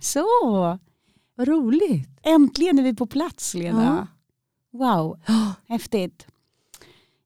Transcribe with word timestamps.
Så, 0.00 0.26
Vad 1.34 1.48
roligt. 1.48 2.08
äntligen 2.22 2.78
är 2.78 2.82
vi 2.82 2.94
på 2.94 3.06
plats 3.06 3.54
Lena. 3.54 4.08
Wow, 4.72 5.20
häftigt. 5.68 6.26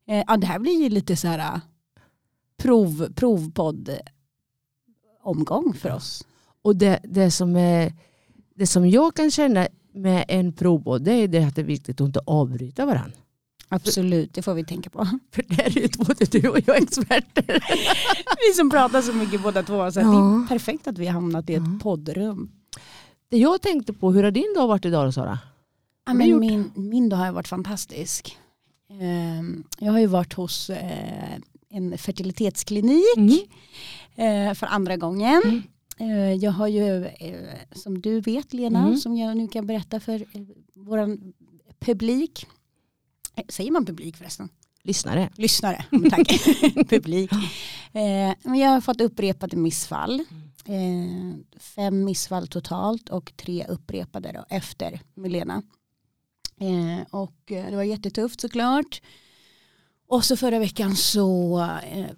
Eh, 0.09 0.25
ja, 0.27 0.37
det 0.37 0.47
här 0.47 0.59
blir 0.59 0.83
ju 0.83 0.89
lite 0.89 1.17
så 1.17 1.29
här 1.29 1.61
prov, 2.57 3.13
provpodd 3.15 3.91
omgång 5.23 5.75
för 5.75 5.93
oss. 5.95 6.27
Och 6.63 6.77
det, 6.77 7.01
det, 7.05 7.31
som 7.31 7.57
är, 7.57 7.93
det 8.55 8.67
som 8.67 8.89
jag 8.89 9.15
kan 9.15 9.31
känna 9.31 9.69
med 9.93 10.25
en 10.29 10.53
provbåt 10.53 11.05
det 11.05 11.13
är 11.13 11.29
det 11.29 11.45
att 11.45 11.55
det 11.55 11.61
är 11.61 11.65
viktigt 11.65 12.01
att 12.01 12.07
inte 12.07 12.21
avbryta 12.27 12.87
varandra. 12.87 13.17
Absolut, 13.69 14.35
det 14.35 14.43
får 14.43 14.55
vi 14.55 14.65
tänka 14.65 14.91
på. 14.91 15.05
För 15.33 15.45
det 15.49 15.63
är 15.63 15.71
ju 15.71 15.89
både 15.99 16.25
du 16.25 16.49
och 16.49 16.59
jag 16.67 16.83
experter. 16.83 17.65
Vi 18.49 18.55
som 18.57 18.71
pratar 18.71 19.03
så 19.03 19.13
mycket 19.13 19.43
båda 19.43 19.63
två. 19.63 19.77
Så 19.77 19.87
att 19.87 19.95
det 19.95 20.01
Ja. 20.03 20.43
är 20.43 20.47
perfekt 20.49 20.87
att 20.87 20.99
vi 20.99 21.07
har 21.07 21.13
hamnat 21.13 21.51
i 21.51 21.55
ett 21.55 21.63
Ja. 21.73 21.79
poddrum. 21.83 22.51
Det 23.31 23.39
jag 23.39 23.63
tänkte 23.63 23.93
på, 23.93 24.13
hur 24.13 24.23
har 24.25 24.31
din 24.31 24.55
dag 24.57 24.69
varit 24.69 24.85
idag 24.85 25.07
då, 25.09 25.13
Sara? 25.13 25.39
Ja, 26.07 26.15
men 26.15 26.39
min, 26.41 26.71
min 26.75 27.09
dag 27.09 27.17
har 27.17 27.33
varit 27.33 27.49
fantastisk. 27.49 28.37
Ehm, 29.01 29.65
Jag 29.79 29.93
har 29.93 29.99
ju 29.99 30.07
varit 30.07 30.33
hos 30.33 30.71
eh, 30.71 31.39
en 31.71 31.99
fertilitetsklinik 31.99 33.17
Mm. 33.17 34.49
eh, 34.49 34.55
för 34.55 34.67
andra 34.67 34.97
gången. 34.97 35.43
Mm. 35.45 35.63
Eh, 35.99 36.33
Jag 36.35 36.53
har 36.53 36.69
ju, 36.69 37.07
som 37.73 38.01
du 38.01 38.21
vet 38.21 38.53
Lena, 38.53 38.79
Mm. 38.87 38.97
som 38.97 39.17
jag 39.17 39.37
nu 39.37 39.49
kan 39.49 39.67
berätta 39.67 40.01
för 40.01 40.25
vår 40.75 41.19
publik. 41.81 42.47
Säger 43.49 43.71
man 43.71 43.87
publik 43.87 44.17
förresten? 44.17 44.49
Lyssnare. 44.83 45.31
Lyssnare, 45.37 45.85
tack. 46.11 46.29
publik. 46.89 47.31
Men 48.43 48.55
jag 48.59 48.69
har 48.71 48.81
fått 48.81 49.01
upprepade 49.01 49.57
missfall. 49.57 50.25
Eh, 50.65 51.61
fem 51.61 52.05
missfall 52.05 52.49
totalt 52.49 53.09
och 53.09 53.33
tre 53.37 53.67
upprepade 53.69 54.33
då, 54.33 54.45
efter 54.57 55.01
Milena. 55.15 55.63
Eh, 56.61 57.07
och 57.11 57.53
eh, 57.53 57.71
det 57.71 57.77
var 57.77 57.83
jättetufft 57.83 58.41
såklart. 58.41 59.03
Och 60.07 60.25
så 60.25 60.37
förra 60.37 60.59
veckan 60.59 60.97
så 60.97 61.61
eh, 61.61 62.01
eh 62.01 62.11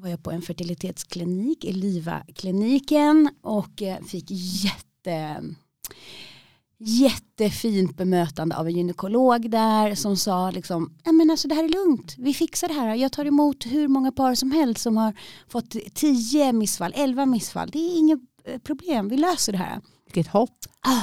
var 0.00 0.08
jag 0.08 0.22
på 0.22 0.30
en 0.30 0.42
fertilitetsklinik, 0.42 1.64
Eliva-kliniken 1.64 3.30
och 3.40 3.82
eh, 3.82 4.04
fick 4.04 4.24
jätte 4.30 5.42
jättefint 6.78 7.96
bemötande 7.96 8.56
av 8.56 8.66
en 8.66 8.76
gynekolog 8.76 9.50
där 9.50 9.94
som 9.94 10.16
sa 10.16 10.50
liksom, 10.50 10.92
"Ja, 11.04 11.12
men 11.12 11.30
alltså 11.30 11.48
det 11.48 11.54
här 11.54 11.64
är 11.64 11.68
lugnt, 11.68 12.14
vi 12.18 12.34
fixar 12.34 12.68
det 12.68 12.74
här. 12.74 12.94
Jag 12.94 13.12
tar 13.12 13.24
emot 13.24 13.66
hur 13.66 13.88
många 13.88 14.12
par 14.12 14.34
som 14.34 14.50
helst 14.50 14.82
som 14.82 14.96
har 14.96 15.14
fått 15.48 15.76
10 15.94 16.52
missfall, 16.52 16.92
11 16.96 17.26
missfall. 17.26 17.70
Det 17.70 17.78
är 17.78 17.98
inget 17.98 18.20
eh, 18.44 18.58
problem, 18.58 19.08
vi 19.08 19.16
löser 19.16 19.52
det 19.52 19.58
här. 19.58 19.80
Vilket 20.04 20.32
hopp. 20.32 20.58
Ah. 20.80 21.02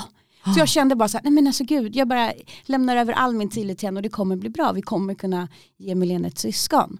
Så 0.54 0.60
jag 0.60 0.68
kände 0.68 0.96
bara 0.96 1.10
så 1.10 1.18
här, 1.18 1.24
nej 1.24 1.34
men 1.34 1.48
alltså 1.48 1.64
gud, 1.64 1.96
jag 1.96 2.08
bara 2.08 2.34
lämnar 2.66 2.98
över 2.98 3.14
all 3.14 3.36
min 3.36 3.50
tillit 3.50 3.78
till 3.80 3.88
henne 3.88 3.98
och 3.98 4.04
det 4.04 4.10
kommer 4.10 4.36
bli 4.36 4.50
bra. 4.50 4.72
Vi 4.72 4.82
kommer 4.82 5.14
kunna 5.14 5.48
ge 5.78 5.96
Milena 5.96 6.28
ett 6.28 6.38
syskon. 6.40 6.98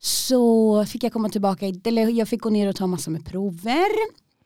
Så 0.00 0.84
fick 0.84 1.04
jag 1.04 1.12
komma 1.12 1.28
tillbaka, 1.28 1.66
eller 1.84 2.08
jag 2.08 2.28
fick 2.28 2.40
gå 2.42 2.50
ner 2.50 2.68
och 2.68 2.76
ta 2.76 2.86
massor 2.86 3.10
med 3.12 3.26
prover 3.26 3.86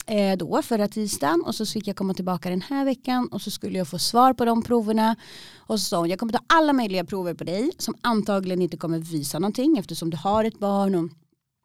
eh, 0.09 0.37
då 0.37 0.63
förra 0.63 0.89
tisdagen 0.89 1.43
och 1.47 1.55
så 1.55 1.67
fick 1.67 1.87
jag 1.87 1.97
komma 1.97 2.15
tillbaka 2.15 2.51
den 2.51 2.63
här 2.63 2.85
veckan 2.85 3.29
och 3.29 3.43
så 3.43 3.51
skulle 3.51 3.79
jag 3.79 3.89
få 3.89 3.99
svar 3.99 4.33
på 4.33 4.45
de 4.45 4.63
proverna. 4.63 5.17
Och 5.57 5.81
så 5.81 5.85
sa 5.85 5.99
hon, 5.99 6.09
jag 6.09 6.19
kommer 6.19 6.33
ta 6.33 6.41
alla 6.47 6.73
möjliga 6.73 7.05
prover 7.05 7.35
på 7.35 7.45
dig 7.45 7.71
som 7.79 7.95
antagligen 8.01 8.63
inte 8.63 8.77
kommer 8.77 8.99
visa 8.99 9.39
någonting 9.39 9.79
eftersom 9.79 10.11
du 10.11 10.17
har 10.17 10.45
ett 10.45 10.59
barn 10.59 10.95
och 10.95 11.11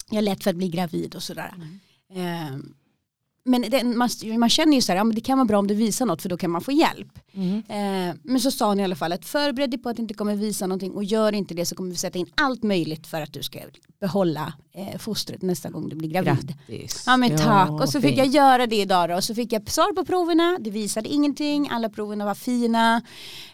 jag 0.09 0.17
är 0.17 0.21
lätt 0.21 0.43
för 0.43 0.49
att 0.49 0.55
bli 0.55 0.69
gravid 0.69 1.15
och 1.15 1.23
sådär. 1.23 1.53
Eh, 2.13 2.57
men 3.45 3.61
den, 3.61 3.97
man, 3.97 4.09
man 4.37 4.49
känner 4.49 4.73
ju 4.73 4.81
så 4.81 4.91
här, 4.91 4.97
ja, 4.97 5.03
men 5.03 5.15
det 5.15 5.21
kan 5.21 5.37
vara 5.37 5.45
bra 5.45 5.59
om 5.59 5.67
du 5.67 5.73
visar 5.73 6.05
något 6.05 6.21
för 6.21 6.29
då 6.29 6.37
kan 6.37 6.51
man 6.51 6.61
få 6.61 6.71
hjälp. 6.71 7.19
Eh, 7.67 8.15
men 8.23 8.39
så 8.39 8.51
sa 8.51 8.67
hon 8.67 8.79
i 8.79 8.83
alla 8.83 8.95
fall 8.95 9.13
att 9.13 9.25
förbered 9.25 9.69
dig 9.69 9.79
på 9.79 9.89
att 9.89 9.95
det 9.95 10.01
inte 10.01 10.13
kommer 10.13 10.35
visa 10.35 10.67
någonting 10.67 10.91
och 10.91 11.03
gör 11.03 11.33
inte 11.33 11.53
det 11.53 11.65
så 11.65 11.75
kommer 11.75 11.89
vi 11.89 11.95
sätta 11.95 12.19
in 12.19 12.27
allt 12.35 12.63
möjligt 12.63 13.07
för 13.07 13.21
att 13.21 13.33
du 13.33 13.43
ska 13.43 13.59
behålla 13.99 14.53
eh, 14.73 14.99
fostret 14.99 15.41
nästa 15.41 15.69
gång 15.69 15.89
du 15.89 15.95
blir 15.95 16.09
gravid. 16.09 16.55
Grattis. 16.67 17.03
Ja 17.05 17.17
men 17.17 17.37
tack 17.37 17.69
och 17.69 17.89
så 17.89 18.01
fick 18.01 18.15
fint. 18.15 18.17
jag 18.17 18.27
göra 18.27 18.67
det 18.67 18.75
idag 18.75 19.09
då 19.09 19.15
och 19.15 19.23
så 19.23 19.35
fick 19.35 19.53
jag 19.53 19.69
svar 19.69 19.93
på 19.93 20.05
proverna, 20.05 20.57
det 20.59 20.69
visade 20.69 21.09
ingenting, 21.09 21.69
alla 21.71 21.89
proverna 21.89 22.25
var 22.25 22.35
fina, 22.35 23.01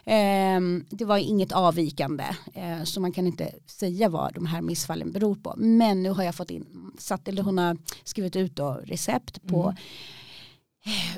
Ehm, 0.04 0.84
det 0.90 1.04
var 1.04 1.18
inget 1.18 1.52
avvikande 1.52 2.24
eh, 2.54 2.84
så 2.84 3.00
man 3.00 3.12
kan 3.12 3.26
inte 3.26 3.50
säga 3.66 4.08
vad 4.08 4.34
de 4.34 4.46
här 4.46 4.62
missfallen 4.62 5.12
beror 5.12 5.34
på. 5.34 5.54
Men 5.56 6.02
nu 6.02 6.10
har 6.10 6.22
jag 6.22 6.34
fått 6.34 6.50
in, 6.50 6.66
satt, 6.98 7.28
eller 7.28 7.42
hon 7.42 7.58
har 7.58 7.76
skrivit 8.04 8.36
ut 8.36 8.56
då 8.56 8.80
recept 8.84 9.46
på 9.46 9.62
Mm. 9.62 9.76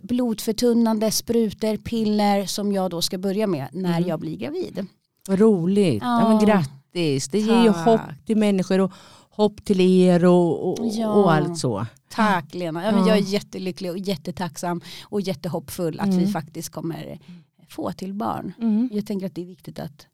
Blodförtunnande 0.02 1.10
sprutor, 1.10 1.76
piller 1.76 2.46
som 2.46 2.72
jag 2.72 2.90
då 2.90 3.02
ska 3.02 3.18
börja 3.18 3.46
med 3.46 3.68
när 3.72 3.96
Mm. 3.96 4.08
jag 4.08 4.20
blir 4.20 4.36
gravid. 4.36 4.86
Vad 5.28 5.38
roligt. 5.40 6.02
Ja. 6.02 6.28
men 6.28 6.32
Ja. 6.40 6.46
grattis. 6.46 7.28
Det 7.28 7.38
ger 7.40 7.62
ju 7.62 7.68
hopp 7.70 8.00
till 8.26 8.36
människor 8.36 8.80
och 8.80 8.92
hopp 9.30 9.64
till 9.64 9.80
er 9.80 10.24
och, 10.24 10.68
och, 10.68 10.86
Ja. 10.92 11.08
och 11.12 11.32
allt 11.32 11.58
så. 11.58 11.86
Tack 12.10 12.54
Lena, 12.54 12.84
ja, 12.84 12.90
men 12.92 13.00
Ja. 13.00 13.08
jag 13.08 13.18
är 13.18 13.22
jättelycklig 13.22 13.90
och 13.90 13.98
jättetacksam 13.98 14.80
och 15.04 15.20
jättehoppfull 15.20 16.00
att 16.00 16.08
vi 16.08 16.14
Mm. 16.18 16.28
faktiskt 16.32 16.68
kommer 16.70 17.18
få 17.68 17.92
till 17.92 18.14
barn. 18.14 18.52
Mm. 18.58 18.88
Jag 18.92 19.06
tänker 19.06 19.26
att 19.26 19.34
det 19.34 19.42
är 19.42 19.46
viktigt 19.46 19.78
att 19.78 20.06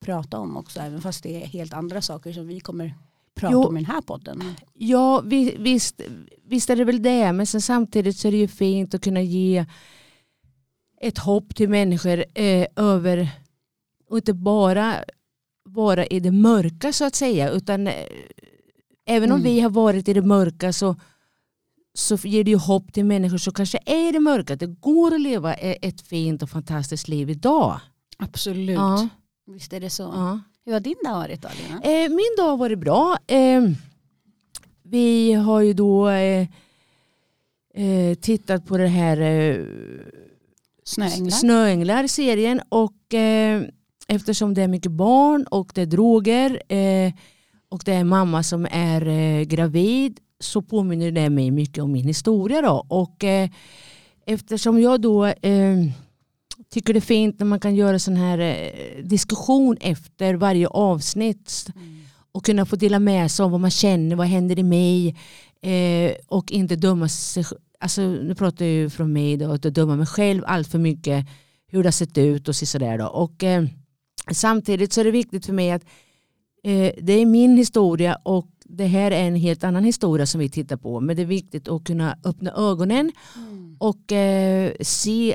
prata 0.00 0.38
om 0.38 0.56
också, 0.56 0.80
även 0.80 1.00
fast 1.00 1.22
det 1.22 1.42
är 1.42 1.46
helt 1.46 1.72
andra 1.72 2.02
saker 2.02 2.32
som 2.32 2.46
vi 2.46 2.60
kommer 2.60 2.94
prata 3.38 3.52
Jo. 3.52 3.64
om 3.64 3.76
i 3.76 3.80
den 3.80 3.90
här 3.94 4.00
podden. 4.00 4.42
Ja 4.74 5.20
vi, 5.26 5.56
visst, 5.58 6.00
visst 6.44 6.70
är 6.70 6.76
det 6.76 6.84
väl 6.84 7.02
det 7.02 7.32
men 7.32 7.46
sen 7.46 7.62
samtidigt 7.62 8.16
så 8.16 8.28
är 8.28 8.32
det 8.32 8.38
ju 8.38 8.48
fint 8.48 8.94
att 8.94 9.02
kunna 9.04 9.22
ge 9.22 9.66
ett 11.00 11.18
hopp 11.18 11.54
till 11.54 11.68
människor 11.68 12.24
eh, 12.34 12.66
över 12.76 13.28
och 14.10 14.16
inte 14.18 14.34
bara 14.34 14.94
vara 15.64 16.06
i 16.06 16.20
det 16.20 16.30
mörka 16.32 16.92
så 16.92 17.04
att 17.04 17.14
säga 17.14 17.50
utan 17.50 17.86
eh, 17.86 17.94
även 19.06 19.32
om 19.32 19.40
Mm. 19.40 19.52
vi 19.52 19.60
har 19.60 19.70
varit 19.70 20.08
i 20.08 20.12
det 20.14 20.22
mörka 20.22 20.72
så, 20.72 20.96
så 21.94 22.16
ger 22.16 22.44
det 22.44 22.50
ju 22.50 22.56
hopp 22.56 22.92
till 22.92 23.04
människor 23.04 23.38
som 23.38 23.52
kanske 23.52 23.78
är 23.86 24.08
i 24.08 24.12
det 24.12 24.20
mörka. 24.20 24.56
Det 24.56 24.66
går 24.66 25.14
att 25.14 25.20
leva 25.20 25.54
e- 25.54 25.78
ett 25.82 26.00
fint 26.00 26.42
och 26.42 26.50
fantastiskt 26.50 27.08
liv 27.08 27.30
idag. 27.30 27.80
Absolut. 28.18 28.76
Ja, 28.76 29.08
Visst 29.46 29.72
är 29.72 29.80
det 29.80 29.90
så. 29.90 30.02
ja. 30.02 30.40
Hur 30.68 30.72
har 30.72 30.80
din 30.80 30.94
dag 31.04 31.14
varit 31.14 31.42
då 31.42 31.48
Lena? 31.48 31.80
Eh, 31.82 32.10
min 32.10 32.34
dag 32.36 32.44
har 32.44 32.56
varit 32.56 32.78
bra. 32.78 33.18
Eh, 33.26 33.62
vi 34.82 35.32
har 35.32 35.60
ju 35.60 35.72
då 35.72 36.08
eh, 36.08 36.46
eh, 37.74 38.14
tittat 38.20 38.66
på 38.66 38.76
det 38.76 38.86
här 38.86 39.20
eh, 39.20 39.56
Snöänglar? 40.84 41.30
Snöänglar-serien 41.30 42.60
och 42.68 43.14
eh, 43.14 43.62
eftersom 44.08 44.54
det 44.54 44.62
är 44.62 44.68
mycket 44.68 44.92
barn 44.92 45.46
och 45.50 45.72
det 45.74 45.82
är 45.82 45.86
droger 45.86 46.62
eh, 46.68 47.12
och 47.68 47.82
det 47.84 47.92
är 47.92 48.04
mamma 48.04 48.42
som 48.42 48.66
är 48.70 49.44
gravid 49.44 50.20
så 50.40 50.62
påminner 50.62 51.10
det 51.10 51.30
mig 51.30 51.50
mycket 51.50 51.84
om 51.84 51.92
min 51.92 52.06
historia 52.06 52.62
då 52.62 52.86
och 52.88 53.24
eftersom 54.26 54.80
jag 54.80 55.00
då 55.00 55.32
tycker 56.72 56.92
det 56.92 56.98
är 56.98 57.00
fint 57.00 57.38
när 57.38 57.46
man 57.46 57.60
kan 57.60 57.74
göra 57.74 57.98
sån 57.98 58.16
här 58.16 58.38
eh, 58.38 59.04
diskussion 59.04 59.76
efter 59.80 60.34
varje 60.34 60.66
avsnitt 60.68 61.66
Mm. 61.76 61.98
och 62.32 62.44
kunna 62.44 62.66
få 62.66 62.76
dela 62.76 62.98
med 62.98 63.30
sig 63.30 63.44
av 63.44 63.50
vad 63.50 63.60
man 63.60 63.70
känner, 63.70 64.16
vad 64.16 64.26
händer 64.26 64.58
i 64.58 64.62
mig 64.62 65.16
eh, 65.62 66.12
och 66.26 66.52
inte 66.52 66.76
döma 66.76 67.08
sig 67.08 67.44
Alltså, 67.80 68.00
nu 68.02 68.34
pratar 68.34 68.64
jag 68.64 68.74
ju 68.74 68.90
från 68.90 69.12
mig 69.12 69.36
då, 69.36 69.50
att 69.52 69.62
döma 69.62 69.96
mig 69.96 70.06
själv 70.06 70.42
allt 70.46 70.68
för 70.68 70.78
mycket 70.78 71.26
hur 71.68 71.82
det 71.82 71.86
har 71.86 71.92
sett 71.92 72.18
ut 72.18 72.48
och 72.48 72.56
sådär 72.56 72.98
då. 72.98 73.06
Och 73.06 73.44
eh, 73.44 73.64
samtidigt 74.32 74.92
så 74.92 75.00
är 75.00 75.04
det 75.04 75.10
viktigt 75.10 75.46
för 75.46 75.52
mig 75.52 75.70
att 75.70 75.82
eh, 76.64 76.92
det 77.02 77.12
är 77.12 77.26
min 77.26 77.56
historia 77.56 78.18
och 78.22 78.48
det 78.64 78.86
här 78.86 79.10
är 79.10 79.24
en 79.24 79.34
helt 79.36 79.64
annan 79.64 79.84
historia 79.84 80.26
som 80.26 80.40
vi 80.40 80.48
tittar 80.48 80.76
på. 80.76 81.00
Men 81.00 81.16
det 81.16 81.22
är 81.22 81.26
viktigt 81.26 81.68
att 81.68 81.84
kunna 81.84 82.16
öppna 82.24 82.52
ögonen 82.52 83.12
Mm. 83.36 83.76
och 83.80 84.12
eh, 84.12 84.72
se 84.80 85.34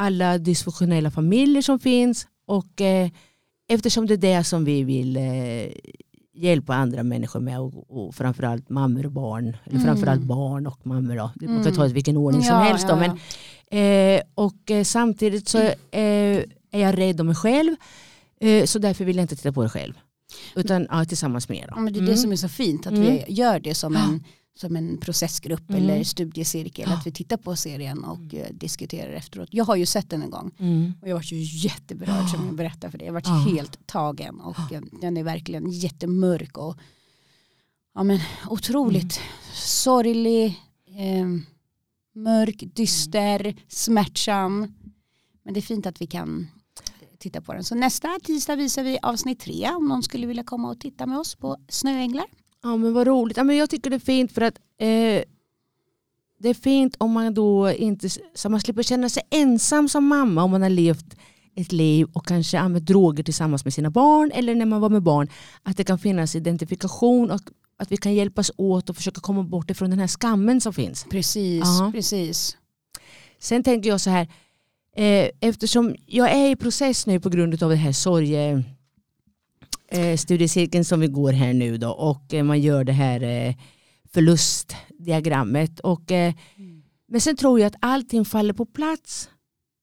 alla 0.00 0.38
dysfunktionella 0.38 1.10
familjer 1.10 1.62
som 1.62 1.78
finns 1.78 2.26
och 2.46 2.80
eh, 2.80 3.10
eftersom 3.68 4.06
det 4.06 4.14
är 4.14 4.18
det 4.18 4.44
som 4.44 4.64
vi 4.64 4.82
vill 4.82 5.16
eh, 5.16 5.22
hjälpa 6.34 6.74
andra 6.74 7.02
människor 7.02 7.40
med 7.40 7.60
och, 7.60 7.90
och 8.06 8.14
framförallt 8.14 8.68
mammor 8.70 9.06
och 9.06 9.12
barn 9.12 9.56
eller 9.64 9.76
Mm. 9.76 9.84
framförallt 9.86 10.22
barn 10.22 10.66
och 10.66 10.86
mammor 10.86 11.16
då. 11.16 11.30
Kan 11.40 11.48
Mm. 11.56 11.74
ta 11.74 11.82
det 11.84 11.90
i 11.90 11.92
vilken 11.92 12.16
ordning 12.16 12.42
som 12.42 12.54
Ja, 12.56 12.60
helst 12.62 12.88
då, 12.88 12.92
ja, 12.94 12.96
men 13.00 13.18
Eh, 13.72 14.20
och 14.34 14.70
eh, 14.70 14.84
samtidigt 14.84 15.48
så 15.48 15.58
eh, 15.58 15.74
är 16.70 16.80
jag 16.80 16.98
rädd 16.98 17.20
om 17.20 17.26
mig 17.26 17.36
själv. 17.36 17.76
Eh, 18.40 18.64
så 18.64 18.78
därför 18.78 19.04
vill 19.04 19.16
jag 19.16 19.24
inte 19.24 19.36
titta 19.36 19.52
på 19.52 19.62
det 19.62 19.68
själv. 19.68 19.94
Utan 20.56 20.86
ja, 20.90 21.04
tillsammans 21.04 21.48
med 21.48 21.58
er. 21.58 21.62
Då. 21.66 21.72
Ja, 21.76 21.80
men 21.80 21.92
det 21.92 21.98
är 21.98 22.00
Mm. 22.02 22.10
det 22.14 22.16
som 22.20 22.32
är 22.32 22.36
så 22.36 22.48
fint, 22.48 22.86
att 22.86 22.92
Mm. 22.92 23.02
vi 23.04 23.24
gör 23.28 23.60
det 23.60 23.74
som 23.74 23.96
en, 23.96 24.24
som 24.54 24.76
en 24.76 24.98
processgrupp 24.98 25.70
Mm. 25.70 25.82
eller 25.82 26.04
studiecirkel. 26.04 26.88
Att 26.92 27.06
vi 27.06 27.12
tittar 27.12 27.36
på 27.36 27.56
serien 27.56 28.04
och 28.04 28.34
eh, 28.34 28.46
diskuterar 28.52 29.12
efteråt. 29.12 29.48
Jag 29.52 29.64
har 29.64 29.76
ju 29.76 29.86
sett 29.86 30.10
den 30.10 30.22
en 30.22 30.30
gång 30.30 30.50
Mm. 30.58 30.92
och 31.02 31.08
jag 31.08 31.14
var 31.14 31.22
ju 31.22 31.42
jätteberörd 31.42 32.28
som 32.28 32.46
jag 32.46 32.54
berättade 32.54 32.90
för 32.90 32.98
det. 32.98 33.04
Jag 33.04 33.12
var 33.12 33.22
Ja. 33.24 33.46
helt 33.54 33.86
tagen 33.86 34.40
och 34.40 34.72
eh, 34.72 34.82
den 35.00 35.16
är 35.16 35.22
verkligen 35.22 35.70
jättemörk 35.70 36.58
och 36.58 36.76
ja, 37.94 38.02
men, 38.02 38.20
otroligt 38.48 39.16
Mm. 39.18 39.28
sorglig. 39.54 40.46
Eh, 40.86 41.26
Mörk, 42.14 42.62
dyster, 42.74 43.56
smärtsam. 43.68 44.74
Men 45.42 45.54
det 45.54 45.60
är 45.60 45.62
fint 45.62 45.86
att 45.86 46.00
vi 46.02 46.06
kan 46.06 46.48
titta 47.18 47.40
på 47.40 47.52
den. 47.52 47.64
Så 47.64 47.74
nästa 47.74 48.08
tisdag 48.22 48.56
visar 48.56 48.84
vi 48.84 48.98
avsnitt 49.02 49.40
tre 49.40 49.70
om 49.70 49.88
någon 49.88 50.02
skulle 50.02 50.26
vilja 50.26 50.44
komma 50.44 50.70
och 50.70 50.80
titta 50.80 51.06
med 51.06 51.18
oss 51.18 51.34
på 51.34 51.56
Snöänglar. 51.68 52.26
Ja 52.62 52.76
men 52.76 52.92
vad 52.92 53.06
roligt. 53.06 53.36
Ja, 53.36 53.44
men 53.44 53.56
jag 53.56 53.70
tycker 53.70 53.90
det 53.90 53.96
är 53.96 54.00
fint 54.00 54.32
för 54.32 54.40
att 54.40 54.54
eh, 54.78 55.22
det 56.38 56.48
är 56.48 56.54
fint 56.54 56.94
om 56.98 57.12
man 57.12 57.34
då 57.34 57.70
inte, 57.70 58.08
så 58.34 58.48
man 58.48 58.60
slipper 58.60 58.82
känna 58.82 59.08
sig 59.08 59.22
ensam 59.30 59.88
som 59.88 60.06
mamma 60.06 60.42
om 60.42 60.50
man 60.50 60.62
har 60.62 60.70
levt 60.70 61.16
ett 61.54 61.72
liv 61.72 62.06
och 62.12 62.26
kanske 62.26 62.58
använt 62.58 62.86
droger 62.86 63.24
tillsammans 63.24 63.64
med 63.64 63.74
sina 63.74 63.90
barn 63.90 64.30
eller 64.34 64.54
när 64.54 64.66
man 64.66 64.80
var 64.80 64.88
med 64.88 65.02
barn. 65.02 65.28
Att 65.62 65.76
det 65.76 65.84
kan 65.84 65.98
finnas 65.98 66.34
identifikation 66.36 67.30
och 67.30 67.40
att 67.76 67.92
vi 67.92 67.96
kan 67.96 68.14
hjälpas 68.14 68.50
åt 68.56 68.90
och 68.90 68.96
försöka 68.96 69.20
komma 69.20 69.42
bort 69.42 69.70
ifrån 69.70 69.90
den 69.90 69.98
här 69.98 70.06
skammen 70.08 70.60
som 70.60 70.72
finns. 70.72 71.06
Precis, 71.10 71.62
Ja. 71.64 71.90
precis. 71.94 72.56
Sen 73.38 73.62
tänker 73.62 73.90
jag 73.90 74.00
så 74.00 74.10
här, 74.10 74.28
eh, 74.96 75.30
eftersom 75.40 75.94
jag 76.06 76.30
är 76.32 76.50
i 76.50 76.56
process 76.56 77.06
nu 77.06 77.20
på 77.20 77.28
grund 77.28 77.62
av 77.62 77.70
det 77.70 77.76
här 77.76 77.92
sorge 77.92 78.64
eh, 79.90 80.16
studiecirkeln 80.16 80.84
som 80.84 81.00
vi 81.00 81.06
går 81.06 81.32
här 81.32 81.52
nu 81.52 81.76
då 81.78 81.90
och 81.90 82.34
eh, 82.34 82.44
man 82.44 82.60
gör 82.60 82.84
det 82.84 82.92
här 82.92 83.22
eh, 83.22 83.54
förlustdiagrammet. 84.12 85.80
Och, 85.80 86.12
eh, 86.12 86.34
Men 87.08 87.20
sen 87.20 87.36
tror 87.36 87.60
jag 87.60 87.66
att 87.66 87.76
allting 87.80 88.24
faller 88.24 88.52
på 88.52 88.66
plats. 88.66 89.28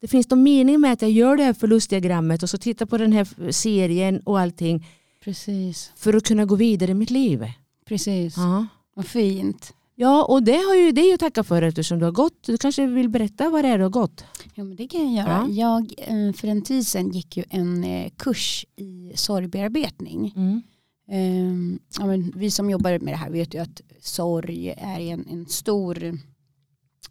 Det 0.01 0.07
finns 0.07 0.29
någon 0.29 0.43
mening 0.43 0.79
med 0.81 0.93
att 0.93 1.01
jag 1.01 1.11
gör 1.11 1.37
det 1.37 1.43
här 1.43 1.53
förlustdiagrammet 1.53 2.43
och 2.43 2.49
så 2.49 2.57
tittar 2.57 2.85
på 2.85 2.97
den 2.97 3.11
här 3.13 3.51
serien 3.51 4.19
och 4.25 4.39
allting 4.39 4.87
Precis, 5.23 5.91
för 5.95 6.13
att 6.13 6.23
kunna 6.25 6.45
gå 6.45 6.55
vidare 6.55 6.91
i 6.91 6.93
mitt 6.93 7.09
liv. 7.09 7.45
precis. 7.87 8.37
Ja. 8.37 8.67
Vad 8.95 9.05
fint. 9.07 9.73
Ja, 9.99 10.25
och 10.25 10.43
det, 10.43 10.57
har 10.57 10.75
ju, 10.75 10.91
det 10.91 11.01
är 11.01 11.07
ju 11.07 11.13
att 11.13 11.19
tacka 11.19 11.43
för 11.43 11.61
eftersom 11.61 11.99
du 11.99 12.05
har 12.05 12.11
gått. 12.11 12.43
Du 12.43 12.57
kanske 12.57 12.87
vill 12.87 13.09
berätta 13.09 13.49
vad 13.49 13.63
det 13.63 13.67
är 13.67 13.77
du 13.77 13.83
har 13.83 13.89
gått? 13.89 14.23
Ja, 14.53 14.63
men 14.63 14.75
det 14.75 14.87
kan 14.87 15.13
jag 15.13 15.25
göra. 15.25 15.47
Jag, 15.49 15.93
eh, 15.97 16.33
för 16.33 16.47
en 16.47 16.61
tid 16.61 16.87
sedan 16.87 17.11
gick 17.11 17.37
ju 17.37 17.43
en 17.49 17.83
eh, 17.83 18.09
kurs 18.17 18.65
i 18.75 19.11
sorgbearbetning. 19.15 20.33
Mm. 20.35 20.61
Ehm, 21.09 21.79
ja, 21.99 22.05
men 22.05 22.33
vi 22.35 22.51
som 22.51 22.69
jobbar 22.69 22.99
med 22.99 23.13
det 23.13 23.17
här 23.17 23.29
vet 23.29 23.53
ju 23.53 23.59
att 23.59 23.81
sorg 24.01 24.69
är 24.77 24.99
en, 24.99 25.27
en 25.29 25.45
stor, 25.45 26.03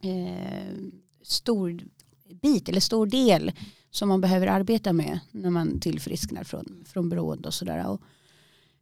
eh, 0.00 0.76
stor 1.22 1.80
bit 2.42 2.68
eller 2.68 2.80
stor 2.80 3.06
del 3.06 3.52
som 3.90 4.08
man 4.08 4.20
behöver 4.20 4.46
arbeta 4.46 4.92
med 4.92 5.20
när 5.30 5.50
man 5.50 5.80
tillfrisknar 5.80 6.44
från, 6.44 6.84
från 6.86 7.08
beroende 7.08 7.48
och 7.48 7.54
sådär. 7.54 7.86
Och 7.86 8.00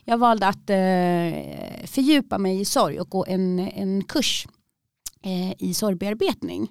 Jag 0.04 0.18
valde 0.18 0.46
att 0.46 0.70
eh, 0.70 1.86
fördjupa 1.86 2.38
mig 2.38 2.60
i 2.60 2.64
sorg 2.64 3.00
och 3.00 3.08
gå 3.10 3.24
en, 3.28 3.58
en 3.58 4.04
kurs 4.04 4.46
eh, 5.22 5.62
i 5.62 5.74
sorgbearbetning. 5.74 6.68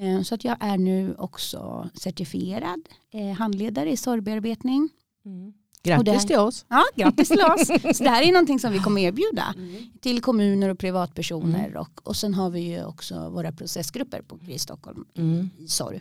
Eh, 0.00 0.22
så 0.22 0.34
att 0.34 0.44
jag 0.44 0.56
är 0.60 0.78
nu 0.78 1.14
också 1.18 1.90
certifierad 1.94 2.80
eh, 3.12 3.32
handledare 3.38 3.90
i 3.90 3.96
sorgbearbetning. 3.96 4.88
Det 5.82 5.90
Grattis 5.90 6.12
här- 6.14 6.20
till 6.28 6.38
oss. 6.38 6.64
Ja, 6.68 6.82
grattis 6.96 7.28
till 7.28 7.40
oss. 7.40 7.96
Så 7.96 8.04
det 8.04 8.10
här 8.10 8.22
är 8.22 8.32
någonting 8.32 8.58
som 8.58 8.72
vi 8.72 8.78
kommer 8.78 9.00
erbjuda 9.02 9.54
till 10.00 10.20
kommuner 10.20 10.68
och 10.68 10.78
privatpersoner. 10.78 11.76
Och, 11.76 12.00
och 12.08 12.16
sen 12.16 12.34
har 12.34 12.50
vi 12.50 12.60
ju 12.60 12.84
också 12.84 13.28
våra 13.28 13.52
processgrupper 13.52 14.22
på 14.22 14.38
KRI 14.38 14.58
Stockholm 14.58 15.04
Mm. 15.16 15.50
i 15.58 15.68
sorg. 15.68 16.00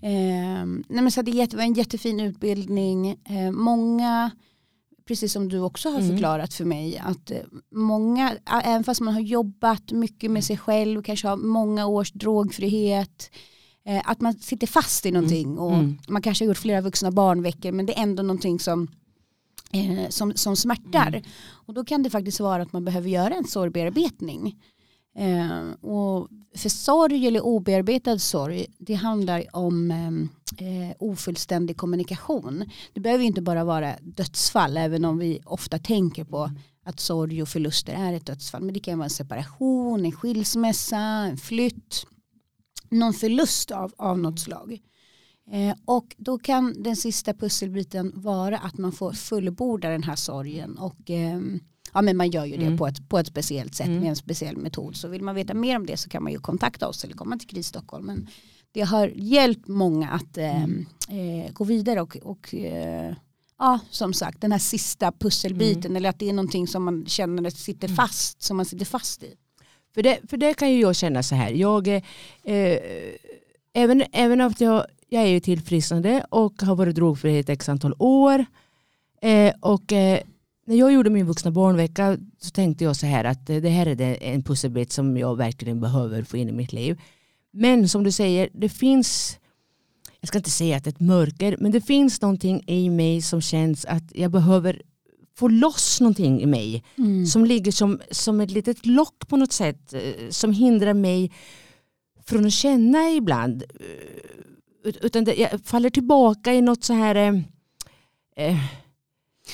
Eh, 0.00 0.64
nej 0.88 1.02
men 1.02 1.10
så 1.10 1.22
det 1.22 1.54
var 1.54 1.62
en 1.62 1.74
jättefin 1.74 2.20
utbildning. 2.20 3.10
Eh, 3.24 3.50
många, 3.52 4.30
precis 5.08 5.32
som 5.32 5.48
du 5.48 5.60
också 5.60 5.88
har 5.88 5.98
Mm. 6.00 6.10
förklarat 6.10 6.54
för 6.54 6.64
mig, 6.64 6.98
att 6.98 7.30
eh, 7.30 7.36
många, 7.72 8.36
även 8.64 8.84
fast 8.84 9.00
man 9.00 9.14
har 9.14 9.20
jobbat 9.20 9.92
mycket 9.92 10.30
med 10.30 10.44
sig 10.44 10.56
själv, 10.58 11.02
kanske 11.02 11.28
har 11.28 11.36
många 11.36 11.86
års 11.86 12.12
drogfrihet, 12.12 13.30
eh, 13.84 14.02
att 14.04 14.20
man 14.20 14.34
sitter 14.34 14.66
fast 14.66 15.06
i 15.06 15.10
någonting 15.10 15.58
och 15.58 15.72
Mm. 15.74 15.98
man 16.08 16.22
kanske 16.22 16.44
har 16.44 16.48
gjort 16.48 16.58
flera 16.58 16.80
vuxna 16.80 17.10
barnveckor 17.10 17.72
men 17.72 17.86
det 17.86 17.98
är 17.98 18.02
ändå 18.02 18.22
någonting 18.22 18.58
som 18.60 18.88
eh, 19.72 20.08
som, 20.08 20.32
som 20.34 20.56
smärtar. 20.56 21.08
Mm. 21.08 21.22
Och 21.66 21.74
då 21.74 21.84
kan 21.84 22.02
det 22.02 22.10
faktiskt 22.10 22.40
vara 22.40 22.62
att 22.62 22.72
man 22.72 22.84
behöver 22.84 23.08
göra 23.08 23.34
en 23.34 23.44
sorgbearbetning. 23.44 24.56
Eh, 25.18 25.70
och 25.80 26.28
för 26.54 26.68
sorg 26.68 27.26
eller 27.26 27.40
obearbetad 27.40 28.18
sorg, 28.18 28.66
det 28.78 28.94
handlar 28.94 29.56
om 29.56 29.90
ehm, 29.90 30.28
eh, 30.58 30.96
ofullständig 30.98 31.76
kommunikation. 31.76 32.64
Det 32.92 33.00
behöver 33.00 33.24
inte 33.24 33.42
bara 33.42 33.64
vara 33.64 33.94
dödsfall, 34.02 34.76
även 34.76 35.04
om 35.04 35.18
vi 35.18 35.40
ofta 35.44 35.78
tänker 35.78 36.24
på 36.24 36.50
att 36.84 37.00
sorg 37.00 37.42
och 37.42 37.48
förluster 37.48 37.92
är 37.92 38.12
ett 38.12 38.26
dödsfall. 38.26 38.62
Men 38.62 38.74
det 38.74 38.80
kan 38.80 38.98
vara 38.98 39.04
en 39.06 39.10
separation, 39.10 40.04
en 40.04 40.12
skilsmässa, 40.12 40.98
en 40.98 41.36
flytt, 41.36 42.06
någon 42.90 43.14
förlust 43.14 43.70
av, 43.70 43.92
av 43.96 44.18
något 44.18 44.40
slag. 44.40 44.80
Eh, 45.50 45.76
och 45.84 46.16
då 46.18 46.38
kan 46.38 46.82
den 46.82 46.96
sista 46.96 47.34
pusselbiten 47.34 48.12
vara 48.14 48.58
att 48.58 48.78
man 48.78 48.92
får 48.92 49.12
fullborda 49.12 49.88
den 49.88 50.02
här 50.02 50.16
sorgen 50.16 50.78
och 50.78 51.10
eh, 51.10 51.40
ja, 51.98 52.02
men 52.02 52.16
man 52.16 52.30
gör 52.30 52.44
ju 52.44 52.56
det 52.56 52.64
Mm. 52.66 52.78
på, 52.78 52.86
ett, 52.86 53.08
på 53.08 53.18
ett 53.18 53.26
speciellt 53.26 53.74
sätt 53.74 53.86
Mm. 53.86 54.00
med 54.00 54.08
en 54.08 54.16
speciell 54.16 54.56
metod. 54.56 54.96
Så 54.96 55.08
vill 55.08 55.22
man 55.22 55.34
veta 55.34 55.54
mer 55.54 55.76
om 55.76 55.86
det 55.86 55.96
så 55.96 56.08
kan 56.08 56.22
man 56.22 56.32
ju 56.32 56.38
kontakta 56.38 56.88
oss 56.88 57.04
eller 57.04 57.14
komma 57.14 57.36
till 57.36 57.48
KRIS 57.48 57.66
Stockholm. 57.66 58.06
Men 58.06 58.26
det 58.72 58.80
har 58.80 59.12
hjälpt 59.14 59.68
många 59.68 60.08
att 60.10 60.38
ehm, 60.38 60.86
eh, 61.08 61.52
gå 61.52 61.64
vidare 61.64 62.00
och, 62.02 62.16
och 62.22 62.54
eh, 62.54 63.14
ja, 63.58 63.78
som 63.90 64.12
sagt 64.12 64.40
den 64.40 64.52
här 64.52 64.58
sista 64.58 65.12
pusselbiten 65.12 65.96
eller 65.96 66.08
att 66.10 66.18
det 66.18 66.28
är 66.28 66.32
någonting 66.32 66.66
som 66.66 66.84
man 66.84 67.06
känner 67.06 67.48
att 67.48 67.56
sitter 67.56 67.88
fast, 67.88 68.42
som 68.42 68.56
man 68.56 68.66
sitter 68.66 68.84
fast 68.86 69.22
i. 69.22 69.34
För 69.94 70.02
det, 70.02 70.18
för 70.30 70.36
det 70.36 70.54
kan 70.54 70.72
ju 70.72 70.80
jag 70.80 70.96
känna 70.96 71.22
så 71.22 71.34
här. 71.34 71.50
Jag, 71.50 71.88
eh, 71.88 72.02
eh, 72.44 72.78
även, 73.72 74.04
även 74.12 74.40
om 74.40 74.54
jag, 74.58 74.84
jag 75.08 75.22
är 75.22 75.26
ju 75.26 75.40
tillfrisknande 75.40 76.24
och 76.30 76.62
har 76.62 76.76
varit 76.76 76.94
drogfri 76.94 77.38
ett 77.38 77.48
x 77.48 77.68
antal 77.68 77.94
år. 77.98 78.44
Eh, 79.22 79.54
och 79.60 79.92
eh, 79.92 80.20
när 80.68 80.76
jag 80.76 80.92
gjorde 80.92 81.10
min 81.10 81.26
vuxna 81.26 81.50
barnvecka 81.50 82.18
så 82.38 82.50
tänkte 82.50 82.84
jag 82.84 82.96
så 82.96 83.06
här 83.06 83.24
att 83.24 83.50
eh, 83.50 83.56
det 83.56 83.68
här 83.68 83.86
är 83.86 84.22
en 84.22 84.42
pusselbit 84.42 84.92
som 84.92 85.16
jag 85.16 85.36
verkligen 85.36 85.80
behöver 85.80 86.22
få 86.22 86.36
in 86.36 86.48
i 86.48 86.52
mitt 86.52 86.72
liv. 86.72 87.00
Men 87.52 87.88
som 87.88 88.04
du 88.04 88.12
säger, 88.12 88.48
det 88.52 88.68
finns, 88.68 89.38
jag 90.20 90.28
ska 90.28 90.38
inte 90.38 90.50
säga 90.50 90.76
att 90.76 90.84
det 90.84 90.88
är 90.90 90.92
ett 90.92 91.00
mörker, 91.00 91.56
men 91.60 91.72
det 91.72 91.80
finns 91.80 92.22
någonting 92.22 92.62
i 92.66 92.90
mig 92.90 93.22
som 93.22 93.40
känns 93.40 93.84
att 93.84 94.04
jag 94.14 94.30
behöver 94.30 94.82
få 95.38 95.48
loss 95.48 96.00
någonting 96.00 96.40
i 96.42 96.46
mig 96.46 96.84
som 97.26 97.44
ligger 97.44 97.72
som, 97.72 98.00
som 98.10 98.40
ett 98.40 98.50
litet 98.50 98.86
lock 98.86 99.28
på 99.28 99.36
något 99.36 99.52
sätt 99.52 99.94
eh, 99.94 100.00
som 100.30 100.52
hindrar 100.52 100.94
mig 100.94 101.32
från 102.26 102.46
att 102.46 102.52
känna 102.52 103.10
ibland. 103.10 103.62
Eh, 103.62 104.88
ut- 104.88 104.96
Utan 105.02 105.24
det, 105.24 105.34
jag 105.34 105.60
faller 105.64 105.90
tillbaka 105.90 106.54
i 106.54 106.60
något 106.60 106.84
så 106.84 106.92
här, 106.92 107.44
eh, 108.36 108.56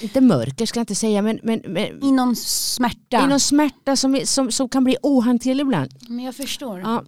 inte 0.03 0.21
mörker 0.21 0.67
ska 0.67 0.79
jag 0.79 0.83
inte 0.83 0.95
säga, 0.95 1.23
men, 1.23 1.41
men, 1.43 1.63
men 1.69 2.05
I 2.05 2.13
någon 2.13 2.37
smärta. 2.37 3.25
i 3.25 3.27
någon 3.27 3.41
smärta 3.41 3.97
som, 3.97 4.21
som, 4.25 4.51
som 4.51 4.69
kan 4.69 4.85
bli 4.85 4.97
ohanterlig 5.03 5.63
ibland. 5.63 5.91
Men 6.09 6.25
jag 6.25 6.35
förstår. 6.35 6.81
Ja, 6.81 7.05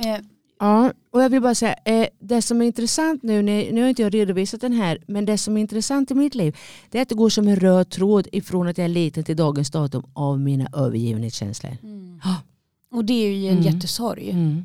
Eh, 0.00 0.18
Ja, 0.58 0.92
och 1.12 1.22
jag 1.22 1.30
vill 1.30 1.42
bara 1.42 1.54
säga, 1.54 1.74
eh, 1.84 2.06
det 2.20 2.42
som 2.42 2.62
är 2.62 2.66
intressant 2.66 3.22
nu, 3.22 3.42
nu 3.42 3.68
nu 3.72 3.80
har 3.82 3.88
inte 3.88 4.02
jag 4.02 4.14
redovisat 4.14 4.60
den 4.60 4.72
här, 4.72 4.98
men 5.08 5.24
det 5.24 5.38
som 5.38 5.56
är 5.56 5.60
intressant 5.60 6.10
i 6.10 6.14
mitt 6.14 6.34
liv, 6.34 6.56
det 6.90 6.98
är 6.98 7.02
att 7.02 7.08
det 7.08 7.14
går 7.14 7.28
som 7.30 7.48
en 7.48 7.56
röd 7.56 7.88
tråd 7.90 8.28
ifrån 8.32 8.68
att 8.68 8.78
jag 8.78 8.84
är 8.84 8.88
liten 8.88 9.24
till 9.24 9.36
dagens 9.36 9.70
datum 9.70 10.02
av 10.12 10.40
mina 10.40 10.68
övergivenhetskänslor. 10.72 11.76
Ja. 12.24 12.36
Och 12.92 13.04
det 13.04 13.12
är 13.26 13.30
ju 13.36 13.46
en 13.48 13.58
Mm. 13.58 13.74
jättesorg. 13.74 14.30
Mm. 14.30 14.64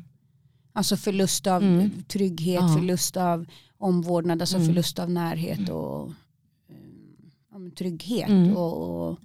Alltså 0.72 0.96
förlust 0.96 1.46
av 1.46 1.62
Mm. 1.62 1.90
trygghet, 2.08 2.60
Ja. 2.60 2.74
förlust 2.76 3.16
av 3.16 3.46
omvårdnad, 3.78 4.40
alltså 4.40 4.56
Mm. 4.56 4.68
förlust 4.68 4.98
av 4.98 5.10
närhet 5.10 5.68
och 5.68 6.00
ja, 6.00 6.06
men 6.06 6.14
trygghet. 7.76 8.28
Mm. 8.28 8.56
Och, 8.56 9.08
och, 9.10 9.18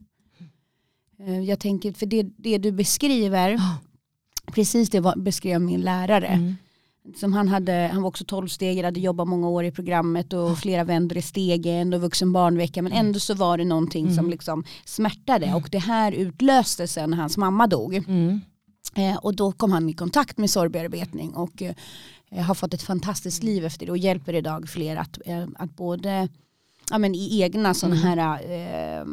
eh, 1.19 1.39
jag 1.39 1.60
tänker, 1.60 1.93
för 1.93 2.05
det, 2.05 2.24
det 2.38 2.57
du 2.57 2.72
beskriver, 2.72 3.50
Ja. 3.50 3.77
precis 4.53 4.89
det 4.89 5.00
var, 5.00 5.15
beskrev 5.15 5.62
min 5.62 5.81
lärare. 5.81 6.27
Mm. 6.27 6.55
Som 7.15 7.34
han, 7.34 7.48
hade, 7.48 7.89
han 7.93 8.01
var 8.01 8.10
också 8.10 8.25
tolvstegare, 8.25 8.86
hade 8.88 9.00
jobbat 9.00 9.27
många 9.27 9.50
år 9.50 9.63
i 9.63 9.72
programmet 9.72 10.34
och 10.34 10.57
flera 10.57 10.84
vändor 10.84 11.17
i 11.17 11.22
stegen 11.22 11.93
och 11.93 12.01
vuxen 12.01 12.31
barnvecka. 12.34 12.81
Men 12.81 12.91
ändå 12.91 13.19
så 13.19 13.34
var 13.34 13.57
det 13.57 13.65
någonting 13.65 14.07
som 14.07 14.19
Mm. 14.19 14.29
liksom 14.31 14.63
smärtade. 14.86 15.53
Och 15.53 15.67
det 15.72 15.79
här 15.79 16.12
utlöste 16.12 16.88
sen 16.88 17.10
när 17.10 17.17
hans 17.17 17.38
mamma 17.38 17.67
dog. 17.67 17.96
Mm. 17.96 18.41
Eh, 18.96 19.17
och 19.17 19.36
då 19.36 19.51
kom 19.51 19.72
han 19.72 19.89
i 19.89 19.93
kontakt 19.93 20.38
med 20.38 20.50
sorgbearbetning 20.50 21.34
och 21.36 21.62
eh, 21.62 21.75
har 22.46 22.55
fått 22.55 22.74
ett 22.74 22.81
fantastiskt 22.81 23.43
liv 23.43 23.65
efter 23.65 23.86
det 23.86 23.91
och 23.91 23.98
hjälper 23.98 24.34
idag 24.34 24.69
fler 24.69 24.96
att, 24.96 25.19
eh, 25.25 25.46
att 25.55 25.75
både 25.75 26.29
ja, 26.91 26.98
men 26.98 27.15
i 27.15 27.41
egna 27.41 27.74
sådana 27.74 27.96
Mm. 27.96 28.08
här 28.20 29.00
eh, 29.00 29.06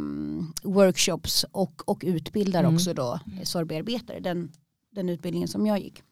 workshops 0.63 1.45
och, 1.53 1.83
och 1.89 2.03
utbildar 2.07 2.61
Mm. 2.61 2.75
också 2.75 2.95
då 2.95 3.21
sorgbearbetare, 3.43 4.21
den, 4.21 4.53
den 4.91 5.09
utbildningen 5.09 5.49
som 5.49 5.67
jag 5.67 5.79
gick. 5.79 6.03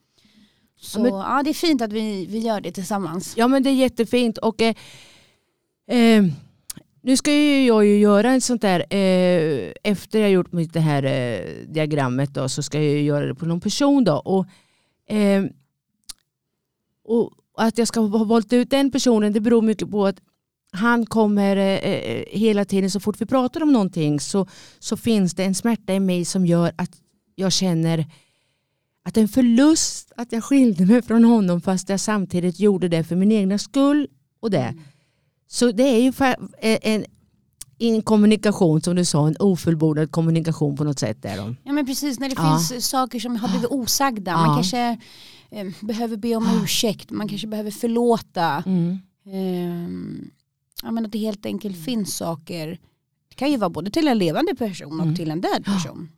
Så 0.81 1.00
men- 1.02 1.12
ja, 1.12 1.42
det 1.45 1.50
är 1.50 1.54
fint 1.54 1.83
att 1.83 1.92
vi, 1.92 2.26
vi 2.26 2.38
gör 2.38 2.61
det 2.61 2.73
tillsammans. 2.73 3.35
Ja 3.37 3.49
men 3.49 3.62
det 3.62 3.71
är 3.71 3.75
jättefint 3.75 4.38
och 4.38 4.62
eh, 4.62 4.75
eh, 5.90 6.25
nu 7.04 7.16
ska 7.16 7.33
ju 7.33 7.66
jag 7.66 7.87
ju 7.87 7.99
göra 7.99 8.31
en 8.31 8.40
sånt 8.40 8.62
där, 8.62 8.81
eh, 8.95 9.73
efter 9.85 10.19
jag 10.21 10.31
gjort 10.31 10.52
mitt 10.52 10.73
det 10.73 10.81
här 10.81 11.02
eh, 11.02 11.66
diagrammet 11.69 12.35
då, 12.35 12.49
så 12.49 12.62
ska 12.62 12.83
jag 12.83 13.02
göra 13.02 13.26
det 13.26 13.35
på 13.35 13.47
någon 13.47 13.61
person 13.61 14.04
då. 14.04 14.14
Och 14.16 14.47
Eh, 15.07 15.45
och 17.04 17.31
att 17.57 17.78
jag 17.78 17.88
ska 17.88 18.00
ha 18.00 18.25
valt 18.25 18.52
ut 18.52 18.71
den 18.71 18.90
personen 18.90 19.33
det 19.33 19.40
beror 19.40 19.62
mycket 19.62 19.90
på 19.90 20.07
att 20.07 20.16
han 20.73 21.07
kommer 21.07 21.57
eh, 21.57 21.64
eh, 21.64 22.25
hela 22.31 22.64
tiden 22.64 22.91
så 22.91 23.00
fort 23.00 23.21
vi 23.21 23.26
pratar 23.26 23.62
om 23.62 23.73
någonting 23.73 24.21
så, 24.21 24.47
så 24.79 24.97
finns 24.97 25.35
det 25.35 25.45
en 25.45 25.55
smärta 25.55 25.95
i 25.95 26.00
mig 26.00 26.25
som 26.25 26.47
gör 26.47 26.73
att 26.76 26.91
jag 27.35 27.52
känner 27.52 28.07
att 29.05 29.17
en 29.17 29.29
förlust 29.29 30.12
att 30.17 30.33
jag 30.33 30.45
skilde 30.45 30.87
mig 30.87 31.02
från 31.02 31.25
honom 31.25 31.61
fast 31.61 31.88
jag 31.88 32.00
samtidigt 32.00 32.61
gjorde 32.61 32.88
det 32.88 33.05
för 33.05 33.17
min 33.17 33.33
egna 33.33 33.59
skull. 33.59 34.09
och 34.41 34.50
det. 34.50 34.59
Mm. 34.59 34.83
Så 35.47 35.73
det 35.73 35.83
är 35.83 36.00
ju 36.00 36.12
en, 36.83 37.05
en 37.79 38.02
kommunikation 38.02 38.83
som 38.83 38.97
du 38.97 39.05
sa, 39.05 39.26
en 39.26 39.37
ofullbordad 39.38 40.11
kommunikation 40.11 40.76
på 40.76 40.85
något 40.85 40.99
sätt. 40.99 41.23
Där 41.23 41.57
Ja 41.64 41.73
men 41.73 41.87
precis, 41.87 42.19
när 42.19 42.29
det 42.29 42.35
ja. 42.38 42.59
finns 42.59 42.87
saker 42.87 43.21
som 43.21 43.37
har 43.37 43.49
blivit 43.49 43.71
osagda. 43.71 44.31
Ja. 44.31 44.47
Man 44.47 44.57
kanske 44.57 44.99
eh, 45.50 45.67
behöver 45.81 46.17
be 46.17 46.37
om 46.37 46.61
ursäkt, 46.64 47.11
man 47.11 47.29
kanske 47.29 47.47
behöver 47.47 47.71
förlåta. 47.71 48.62
Mm. 48.67 48.99
Eh, 49.26 50.25
ja, 50.83 50.91
men 50.91 51.07
att 51.07 51.12
det 51.12 51.19
helt 51.19 51.47
enkelt 51.47 51.85
finns 51.85 52.17
saker, 52.17 52.79
det 53.29 53.35
kan 53.35 53.51
ju 53.51 53.57
vara 53.57 53.71
både 53.71 53.91
till 53.91 54.09
en 54.09 54.19
levande 54.19 54.55
person 54.55 55.01
och 55.01 55.07
mm. 55.07 55.17
till 55.17 55.31
en 55.31 55.41
död 55.41 55.65
person. 55.65 56.09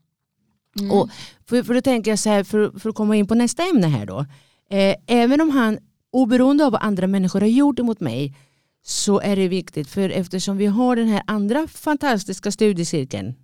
Mm. 0.81 0.91
Och 0.91 1.11
för, 1.47 1.63
för 1.63 1.75
då 1.75 1.81
tänker 1.81 2.11
jag 2.11 2.19
så 2.19 2.29
här, 2.29 2.45
för, 2.45 2.79
för 2.79 2.89
att 2.89 2.95
komma 2.95 3.17
in 3.17 3.27
på 3.27 3.35
nästa 3.35 3.63
ämne 3.63 3.87
här 3.87 4.07
då. 4.07 4.27
Eh, 4.71 4.95
även 5.07 5.41
om 5.41 5.51
han, 5.51 5.79
oberoende 6.11 6.67
av 6.67 6.73
vad 6.73 6.83
andra 6.83 7.07
människor 7.07 7.41
har 7.41 7.49
gjort 7.49 7.79
emot 7.79 8.01
mig, 8.01 8.37
så 8.83 9.21
är 9.21 9.37
det 9.37 9.49
viktigt 9.49 9.89
för 9.89 10.11
eftersom 10.11 10.57
vi 10.57 10.67
har 10.67 10.97
den 10.97 11.09
här 11.09 11.23
andra 11.27 11.67
fantastiska 11.67 12.53
studiecirkeln 12.53 13.35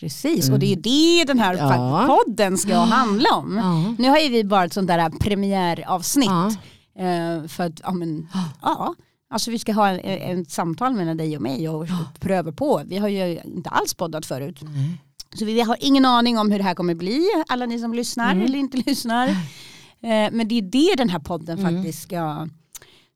Precis, 0.00 0.44
mm. 0.44 0.54
och 0.54 0.58
det 0.58 0.66
är 0.66 0.68
ju 0.68 0.76
det 0.76 1.24
den 1.24 1.38
här 1.38 1.54
ja. 1.54 2.04
podden 2.06 2.58
ska 2.58 2.76
handla 2.76 3.28
om. 3.30 3.56
Ja. 3.56 3.94
Nu 3.98 4.08
har 4.08 4.18
ju 4.18 4.28
vi 4.28 4.44
bara 4.44 4.64
ett 4.64 4.72
sånt 4.72 4.88
där 4.88 5.10
premiäravsnitt. 5.10 6.28
Ja. 6.28 6.50
Uh, 7.00 7.46
för 7.48 7.64
att, 7.64 7.80
ja 7.82 7.92
men, 7.92 8.28
ja. 8.62 8.94
Alltså 9.30 9.50
vi 9.50 9.58
ska 9.58 9.72
ha 9.72 9.90
ett 9.90 10.50
samtal 10.50 10.94
mellan 10.94 11.16
dig 11.16 11.36
och 11.36 11.42
mig 11.42 11.68
och 11.68 11.86
pröva 12.20 12.52
på. 12.52 12.82
Vi 12.86 12.98
har 12.98 13.08
ju 13.08 13.40
inte 13.44 13.70
alls 13.70 13.94
poddat 13.94 14.26
förut. 14.26 14.62
Mm. 14.62 14.74
Så 15.34 15.44
vi 15.44 15.60
har 15.60 15.76
ingen 15.80 16.04
aning 16.04 16.38
om 16.38 16.50
hur 16.50 16.58
det 16.58 16.64
här 16.64 16.74
kommer 16.74 16.94
bli, 16.94 17.28
alla 17.48 17.66
ni 17.66 17.78
som 17.78 17.94
lyssnar 17.94 18.32
mm. 18.32 18.44
eller 18.44 18.58
inte 18.58 18.76
lyssnar. 18.76 19.28
Uh, 19.28 19.34
men 20.32 20.48
det 20.48 20.58
är 20.58 20.62
det 20.62 20.94
den 20.96 21.08
här 21.08 21.18
podden 21.18 21.58
mm. 21.58 21.74
faktiskt 21.74 22.02
ska 22.02 22.48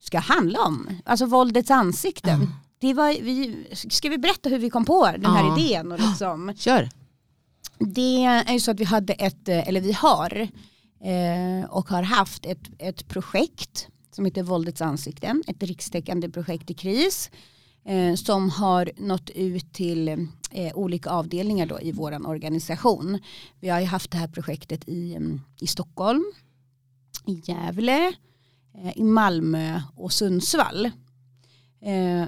ska 0.01 0.19
handla 0.19 0.61
om. 0.61 0.89
Alltså 1.05 1.27
våldets 1.27 1.71
ansikten. 1.71 2.55
Det 2.79 2.95
var, 2.95 3.23
vi, 3.23 3.67
ska 3.91 4.09
vi 4.09 4.19
berätta 4.19 4.49
hur 4.49 4.59
vi 4.59 4.71
kom 4.71 4.85
på 4.85 5.11
den 5.19 5.27
här 5.27 5.45
ja. 5.45 5.59
idén? 5.59 5.93
Och 5.93 6.01
liksom. 6.01 6.53
Kör. 6.57 6.89
Det 7.79 8.25
är 8.25 8.53
ju 8.53 8.61
så 8.61 8.71
att 8.71 8.81
vi 8.81 8.85
hade 8.85 9.13
ett, 9.13 9.49
eller 9.49 9.81
vi 9.81 9.93
har 9.93 10.49
eh, 11.05 11.71
och 11.71 11.89
har 11.89 12.03
haft 12.03 12.47
ett, 12.47 12.71
ett 12.79 13.09
projekt 13.09 13.89
som 14.11 14.25
heter 14.25 14.43
Våldets 14.43 14.81
ansikten. 14.81 15.43
Ett 15.47 15.63
rikstäckande 15.63 16.29
projekt 16.29 16.71
i 16.71 16.75
kris 16.75 17.31
eh, 17.85 18.15
som 18.15 18.51
har 18.51 18.91
nått 18.97 19.31
ut 19.31 19.73
till 19.73 20.09
eh, 20.51 20.75
olika 20.75 21.11
avdelningar 21.11 21.67
då 21.67 21.81
i 21.81 21.93
vår 21.93 22.29
organisation. 22.29 23.19
Vi 23.61 23.69
har 23.69 23.81
ju 23.81 23.87
haft 23.87 24.11
det 24.11 24.19
här 24.19 24.29
projektet 24.29 24.89
i, 24.89 25.15
mm, 25.15 25.41
i 25.61 25.67
Stockholm, 25.67 26.25
i 27.27 27.43
Gävle, 27.45 28.13
Eh, 28.75 28.99
i 28.99 29.03
Malmö 29.03 29.83
och 29.97 30.13
Sundsvall. 30.13 30.87
Eh, 31.81 32.25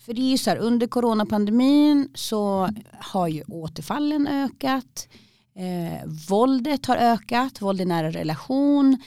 för 0.00 0.14
det 0.14 0.20
är 0.20 0.30
ju 0.30 0.38
så 0.38 0.50
här, 0.50 0.56
under 0.56 0.86
coronapandemin 0.86 2.08
så 2.14 2.70
har 2.92 3.28
ju 3.28 3.42
återfallen 3.48 4.26
ökat. 4.26 5.08
Eh, 5.56 6.08
våldet 6.28 6.86
har 6.86 6.96
ökat, 6.96 7.62
våld 7.62 7.80
i 7.80 7.84
nära 7.84 8.10
relation, 8.10 8.98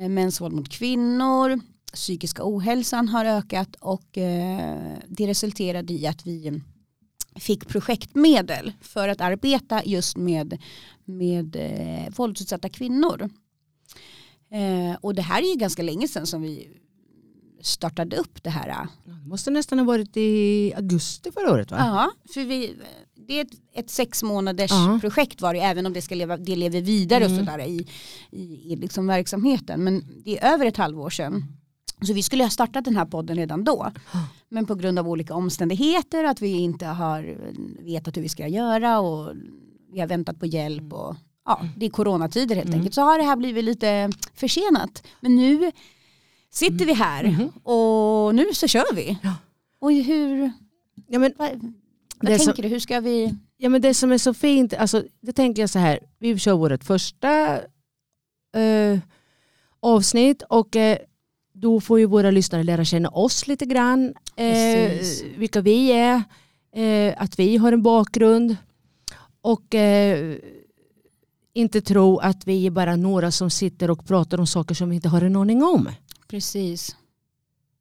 eh, 0.00 0.08
mäns 0.08 0.40
våld 0.40 0.54
mot 0.54 0.68
kvinnor, 0.68 1.60
psykiska 1.92 2.42
ohälsan 2.44 3.08
har 3.08 3.24
ökat 3.24 3.76
och 3.80 4.18
eh, 4.18 4.96
det 5.08 5.26
resulterade 5.26 5.92
i 5.92 6.06
att 6.06 6.26
vi 6.26 6.60
fick 7.36 7.68
projektmedel 7.68 8.72
för 8.80 9.08
att 9.08 9.20
arbeta 9.20 9.84
just 9.84 10.16
med, 10.16 10.62
med 11.04 11.56
eh, 11.56 12.12
våldsutsatta 12.16 12.68
kvinnor. 12.68 13.30
Eh, 14.50 14.96
och 15.00 15.14
det 15.14 15.22
här 15.22 15.42
är 15.42 15.46
ju 15.46 15.56
ganska 15.56 15.82
länge 15.82 16.08
sedan 16.08 16.26
som 16.26 16.42
vi 16.42 16.68
startade 17.60 18.16
upp 18.16 18.42
det 18.42 18.50
här. 18.50 18.86
Det 19.04 19.28
måste 19.28 19.50
nästan 19.50 19.78
ha 19.78 19.86
varit 19.86 20.16
i 20.16 20.72
augusti 20.76 21.30
förra 21.32 21.52
året 21.52 21.70
va? 21.70 21.76
Ja, 21.78 22.32
för 22.32 22.44
vi, 22.44 22.76
det 23.26 23.40
är 23.40 23.44
ett, 23.44 23.52
ett 23.74 23.90
sex 23.90 24.22
månaders 24.22 24.72
uh 24.72 25.00
projekt 25.00 25.40
var 25.40 25.54
det 25.54 25.60
även 25.60 25.86
om 25.86 25.92
det 25.92 26.02
ska 26.02 26.14
leva, 26.14 26.36
det 26.36 26.56
lever 26.56 26.80
vidare 26.80 27.24
mm. 27.24 27.38
och 27.38 27.44
sådär 27.44 27.64
i, 27.64 27.86
i, 28.30 28.72
i 28.72 28.76
liksom 28.76 29.06
verksamheten. 29.06 29.84
Men 29.84 30.04
det 30.24 30.38
är 30.38 30.54
över 30.54 30.66
ett 30.66 30.76
halvår 30.76 31.10
sedan. 31.10 31.44
Så 32.02 32.12
vi 32.12 32.22
skulle 32.22 32.44
ha 32.44 32.50
startat 32.50 32.84
den 32.84 32.96
här 32.96 33.04
podden 33.04 33.36
redan 33.36 33.64
då. 33.64 33.92
Men 34.48 34.66
på 34.66 34.74
grund 34.74 34.98
av 34.98 35.08
olika 35.08 35.34
omständigheter, 35.34 36.24
att 36.24 36.42
vi 36.42 36.48
inte 36.48 36.86
har 36.86 37.36
vetat 37.84 38.16
hur 38.16 38.22
vi 38.22 38.28
ska 38.28 38.48
göra 38.48 39.00
och 39.00 39.32
vi 39.92 40.00
har 40.00 40.06
väntat 40.06 40.40
på 40.40 40.46
hjälp 40.46 40.92
och 40.92 41.16
ja, 41.44 41.60
det 41.76 41.86
är 41.86 41.90
coronatider 41.90 42.56
helt 42.56 42.66
mm. 42.66 42.78
enkelt, 42.78 42.94
så 42.94 43.02
har 43.02 43.18
det 43.18 43.24
här 43.24 43.36
blivit 43.36 43.64
lite 43.64 44.10
försenat. 44.34 45.02
Men 45.20 45.36
nu 45.36 45.72
sitter 46.50 46.86
vi 46.86 46.92
här 46.92 47.24
mm. 47.24 47.48
och 47.48 48.34
nu 48.34 48.54
så 48.54 48.68
kör 48.68 48.94
vi. 48.94 49.18
Ja. 49.22 49.34
Och 49.78 49.92
hur, 49.92 50.52
ja, 51.06 51.18
men, 51.18 51.32
vad, 52.20 52.30
vad 52.30 52.38
tänker 52.38 52.54
som, 52.54 52.62
du, 52.62 52.68
hur 52.68 52.78
ska 52.78 53.00
vi? 53.00 53.34
Ja 53.56 53.68
men 53.68 53.82
det 53.82 53.94
som 53.94 54.12
är 54.12 54.18
så 54.18 54.34
fint, 54.34 54.74
alltså, 54.74 55.04
det 55.20 55.32
tänker 55.32 55.62
jag 55.62 55.70
så 55.70 55.78
här, 55.78 55.98
vi 56.18 56.38
kör 56.38 56.54
vårt 56.56 56.84
första 56.84 57.60
eh, 58.56 58.98
avsnitt 59.80 60.42
och 60.42 60.76
eh, 60.76 60.98
då 61.54 61.80
får 61.80 61.98
ju 61.98 62.06
våra 62.06 62.30
lyssnare 62.30 62.62
lära 62.62 62.84
känna 62.84 63.08
oss 63.08 63.46
lite 63.46 63.66
grann, 63.66 64.14
eh, 64.36 65.00
vilka 65.36 65.60
vi 65.60 65.92
är, 65.92 66.22
eh, 66.76 67.14
att 67.22 67.38
vi 67.38 67.56
har 67.56 67.72
en 67.72 67.82
bakgrund 67.82 68.56
och 69.40 69.74
eh, 69.74 70.36
inte 71.54 71.80
tro 71.80 72.18
att 72.18 72.46
vi 72.46 72.66
är 72.66 72.70
bara 72.70 72.96
några 72.96 73.30
som 73.30 73.50
sitter 73.50 73.90
och 73.90 74.06
pratar 74.06 74.40
om 74.40 74.46
saker 74.46 74.74
som 74.74 74.90
vi 74.90 74.96
inte 74.96 75.08
har 75.08 75.22
en 75.22 75.36
aning 75.36 75.62
om. 75.62 75.88
Precis. 76.28 76.96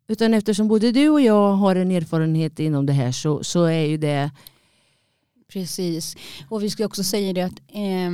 Utan 0.07 0.33
eftersom 0.33 0.67
både 0.67 0.91
du 0.91 1.09
och 1.09 1.21
jag 1.21 1.53
har 1.53 1.75
en 1.75 1.91
erfarenhet 1.91 2.59
inom 2.59 2.85
det 2.85 2.93
här 2.93 3.11
så, 3.11 3.43
så 3.43 3.63
är 3.63 3.85
ju 3.85 3.97
det... 3.97 4.31
Precis. 5.47 6.15
Och 6.49 6.63
vi 6.63 6.69
ska 6.69 6.85
också 6.85 7.03
säga 7.03 7.33
det 7.33 7.41
att 7.41 7.59
eh, 7.67 8.11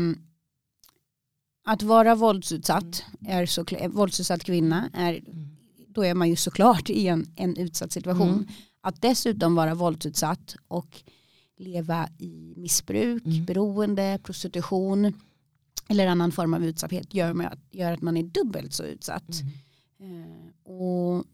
att 1.72 1.84
vara 1.84 2.16
våldsutsatt, 2.16 3.04
är 3.28 3.46
så, 3.46 3.66
våldsutsatt 3.90 4.44
kvinna, 4.44 4.90
är, 4.94 5.22
då 5.88 6.06
är 6.06 6.14
man 6.14 6.30
ju 6.30 6.36
såklart 6.36 6.90
i 6.90 7.08
en, 7.08 7.26
en 7.36 7.58
utsatt 7.58 7.92
situation. 7.92 8.30
Mm. 8.30 8.48
Att 8.82 9.02
dessutom 9.02 9.56
vara 9.56 9.76
våldsutsatt 9.76 10.56
och 10.68 11.04
leva 11.58 12.10
i 12.18 12.54
missbruk, 12.58 13.26
mm. 13.26 13.46
beroende, 13.46 14.20
prostitution 14.24 15.14
eller 15.88 16.08
annan 16.08 16.32
form 16.32 16.54
av 16.54 16.66
utsatthet 16.66 17.14
gör, 17.14 17.58
gör 17.72 17.92
att 17.92 18.02
man 18.02 18.18
är 18.18 18.24
dubbelt 18.24 18.74
så 18.74 18.84
utsatt. 18.84 19.42
Mm. 20.00 20.22
Eh, 20.22 20.72
och 20.72 21.26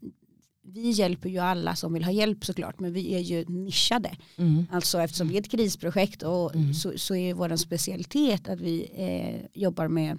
vi 0.72 0.90
hjälper 0.90 1.28
ju 1.28 1.38
alla 1.38 1.76
som 1.76 1.92
vill 1.92 2.04
ha 2.04 2.12
hjälp 2.12 2.44
såklart 2.44 2.80
men 2.80 2.92
vi 2.92 3.14
är 3.14 3.18
ju 3.18 3.44
nischade. 3.44 4.16
Mm. 4.36 4.66
Alltså 4.70 5.00
eftersom 5.00 5.28
vi 5.28 5.34
är 5.34 5.40
ett 5.40 5.50
krisprojekt 5.50 6.22
och 6.22 6.54
mm. 6.54 6.74
så, 6.74 6.92
så, 6.96 7.14
är 7.14 7.34
vår 7.34 7.56
specialitet 7.56 8.48
att 8.48 8.60
vi 8.60 8.90
eh, 8.94 9.60
jobbar 9.62 9.88
med 9.88 10.18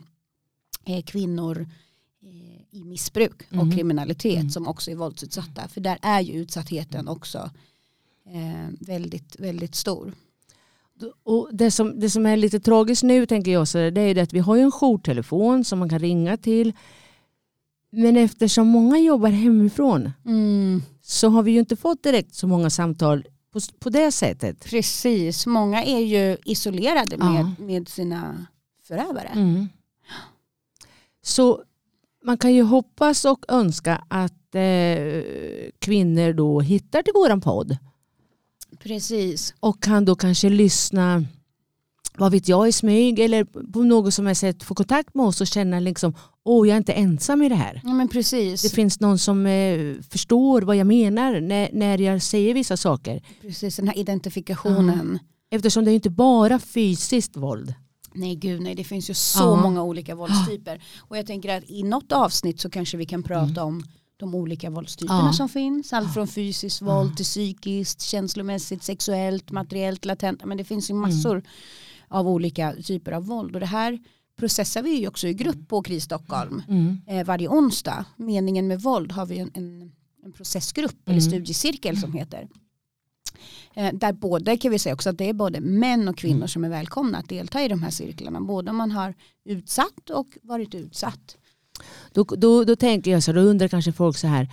eh, 0.85 1.03
kvinnor 1.03 1.69
eh, 2.23 2.77
i 2.79 2.83
missbruk 2.83 3.41
och 3.49 3.53
mm. 3.53 3.71
kriminalitet 3.71 4.39
mm. 4.39 4.49
som 4.49 4.67
också 4.67 4.91
är 4.91 4.95
våldsutsatta. 4.95 5.67
För 5.67 5.81
där 5.81 5.97
är 6.01 6.21
ju 6.21 6.33
utsattheten 6.33 7.07
också 7.07 7.49
eh, 8.25 8.73
väldigt, 8.79 9.39
väldigt 9.39 9.75
stor. 9.75 10.13
Och 11.23 11.49
det, 11.51 11.71
som, 11.71 11.99
det 11.99 12.09
som 12.09 12.25
är 12.25 12.37
lite 12.37 12.59
tragiskt 12.59 13.03
nu 13.03 13.25
tänker 13.25 13.51
jag 13.51 13.67
så 13.67 13.77
det 13.77 14.01
är 14.01 14.15
det 14.15 14.21
att 14.21 14.33
vi 14.33 14.39
har 14.39 14.55
ju 14.55 14.61
en 14.61 14.71
jourtelefon 14.71 15.63
som 15.63 15.79
man 15.79 15.89
kan 15.89 15.99
ringa 15.99 16.37
till. 16.37 16.73
Men 17.91 18.17
eftersom 18.17 18.67
många 18.67 18.99
jobbar 18.99 19.29
hemifrån 19.29 20.11
mm. 20.25 20.81
så 21.01 21.29
har 21.29 21.43
vi 21.43 21.51
ju 21.51 21.59
inte 21.59 21.75
fått 21.75 22.03
direkt 22.03 22.35
så 22.35 22.47
många 22.47 22.69
samtal 22.69 23.25
på, 23.53 23.59
på 23.79 23.89
det 23.89 24.11
sättet. 24.11 24.65
Precis, 24.65 25.45
många 25.45 25.83
är 25.83 25.99
ju 25.99 26.37
isolerade 26.45 27.15
ja. 27.19 27.31
med, 27.31 27.59
med 27.59 27.87
sina 27.87 28.45
förövare. 28.87 29.27
Mm. 29.27 29.69
Så 31.21 31.63
man 32.23 32.37
kan 32.37 32.53
ju 32.53 32.63
hoppas 32.63 33.25
och 33.25 33.45
önska 33.47 34.03
att 34.07 34.55
eh, 34.55 35.23
kvinnor 35.79 36.33
då 36.33 36.59
hittar 36.59 37.03
till 37.03 37.13
våran 37.13 37.41
podd 37.41 37.77
Precis. 38.79 39.53
Och 39.59 39.83
kan 39.83 40.05
då 40.05 40.15
kanske 40.15 40.49
lyssna 40.49 41.25
vad 42.17 42.31
vet 42.31 42.47
jag 42.47 42.67
i 42.67 42.71
smyg 42.71 43.19
eller 43.19 43.43
på 43.43 43.83
något 43.83 44.13
som 44.13 44.27
jag 44.27 44.37
sett 44.37 44.63
få 44.63 44.75
kontakt 44.75 45.15
med 45.15 45.25
oss 45.25 45.41
och 45.41 45.47
känna 45.47 45.79
liksom 45.79 46.13
åh 46.47 46.67
jag 46.67 46.73
är 46.73 46.77
inte 46.77 46.93
ensam 46.93 47.41
i 47.43 47.49
det 47.49 47.55
här. 47.55 47.81
Ja, 47.83 47.93
men 47.93 48.07
precis. 48.07 48.61
Det 48.61 48.69
finns 48.69 48.99
någon 48.99 49.19
som 49.19 49.45
eh, 49.45 49.95
förstår 50.09 50.61
vad 50.61 50.75
jag 50.75 50.87
menar 50.87 51.39
när, 51.41 51.69
när 51.73 51.97
jag 51.97 52.21
säger 52.21 52.53
vissa 52.53 52.77
saker. 52.77 53.21
Precis 53.41 53.75
den 53.75 53.87
här 53.87 53.97
identifikationen. 53.97 55.19
Ja. 55.21 55.55
Eftersom 55.57 55.85
det 55.85 55.91
är 55.91 55.95
inte 55.95 56.09
bara 56.09 56.59
fysiskt 56.59 57.37
våld. 57.37 57.73
Nej 58.13 58.35
gud 58.35 58.61
nej 58.61 58.75
det 58.75 58.83
finns 58.83 59.09
ju 59.09 59.13
så 59.13 59.39
Ja. 59.39 59.61
många 59.61 59.83
olika 59.83 60.15
våldstyper. 60.15 60.83
Och 60.99 61.17
jag 61.17 61.25
tänker 61.27 61.57
att 61.57 61.69
i 61.69 61.83
något 61.83 62.11
avsnitt 62.11 62.59
så 62.61 62.69
kanske 62.69 62.97
vi 62.97 63.05
kan 63.05 63.23
prata 63.23 63.63
om 63.63 63.83
de 64.19 64.35
olika 64.35 64.69
våldstyperna 64.69 65.19
Mm. 65.19 65.27
Ja. 65.27 65.33
som 65.33 65.49
finns. 65.49 65.93
Allt 65.93 66.13
från 66.13 66.27
fysiskt 66.27 66.81
våld 66.81 67.15
till 67.17 67.25
psykiskt, 67.25 68.01
känslomässigt, 68.01 68.83
sexuellt, 68.83 69.51
materiellt, 69.51 70.05
latent. 70.05 70.45
Men 70.45 70.57
det 70.57 70.63
finns 70.63 70.89
ju 70.89 70.93
massor 70.93 71.43
av 72.07 72.27
olika 72.27 72.73
typer 72.83 73.11
av 73.11 73.25
våld. 73.25 73.53
Och 73.55 73.59
det 73.59 73.65
här 73.65 73.99
processar 74.37 74.81
vi 74.83 74.91
ju 74.99 75.07
också 75.07 75.27
i 75.27 75.33
grupp 75.33 75.67
på 75.67 75.81
KRIS 75.83 76.03
Stockholm 76.03 76.61
Mm. 76.69 77.01
eh, 77.07 77.25
varje 77.25 77.47
onsdag. 77.47 78.05
Meningen 78.15 78.67
med 78.67 78.81
våld 78.81 79.11
har 79.11 79.25
vi 79.25 79.37
en, 79.39 79.51
en, 79.53 79.91
en 80.23 80.31
processgrupp 80.33 80.95
eller 81.09 81.19
Mm. 81.19 81.29
studiecirkel 81.31 81.97
som 81.99 82.13
heter. 82.13 82.47
Eh, 83.73 83.93
där 83.93 84.13
både 84.13 84.57
kan 84.57 84.71
vi 84.71 84.79
säga 84.79 84.93
också 84.95 85.09
att 85.09 85.17
det 85.17 85.29
är 85.29 85.33
både 85.33 85.59
män 85.59 86.07
och 86.07 86.17
kvinnor 86.17 86.47
som 86.47 86.63
är 86.63 86.69
välkomna 86.69 87.17
att 87.17 87.29
delta 87.29 87.61
i 87.63 87.67
de 87.67 87.83
här 87.83 87.89
cirklarna. 87.91 88.41
Både 88.41 88.71
om 88.71 88.77
man 88.77 88.91
har 88.91 89.13
utsatt 89.45 90.09
och 90.09 90.27
varit 90.41 90.75
utsatt. 90.75 91.37
Då, 92.11 92.23
då, 92.23 92.63
då 92.63 92.75
tänker 92.75 93.11
jag 93.11 93.23
så, 93.23 93.31
då 93.33 93.41
undrar 93.41 93.67
kanske 93.67 93.91
folk 93.93 94.17
så 94.17 94.27
här, 94.27 94.49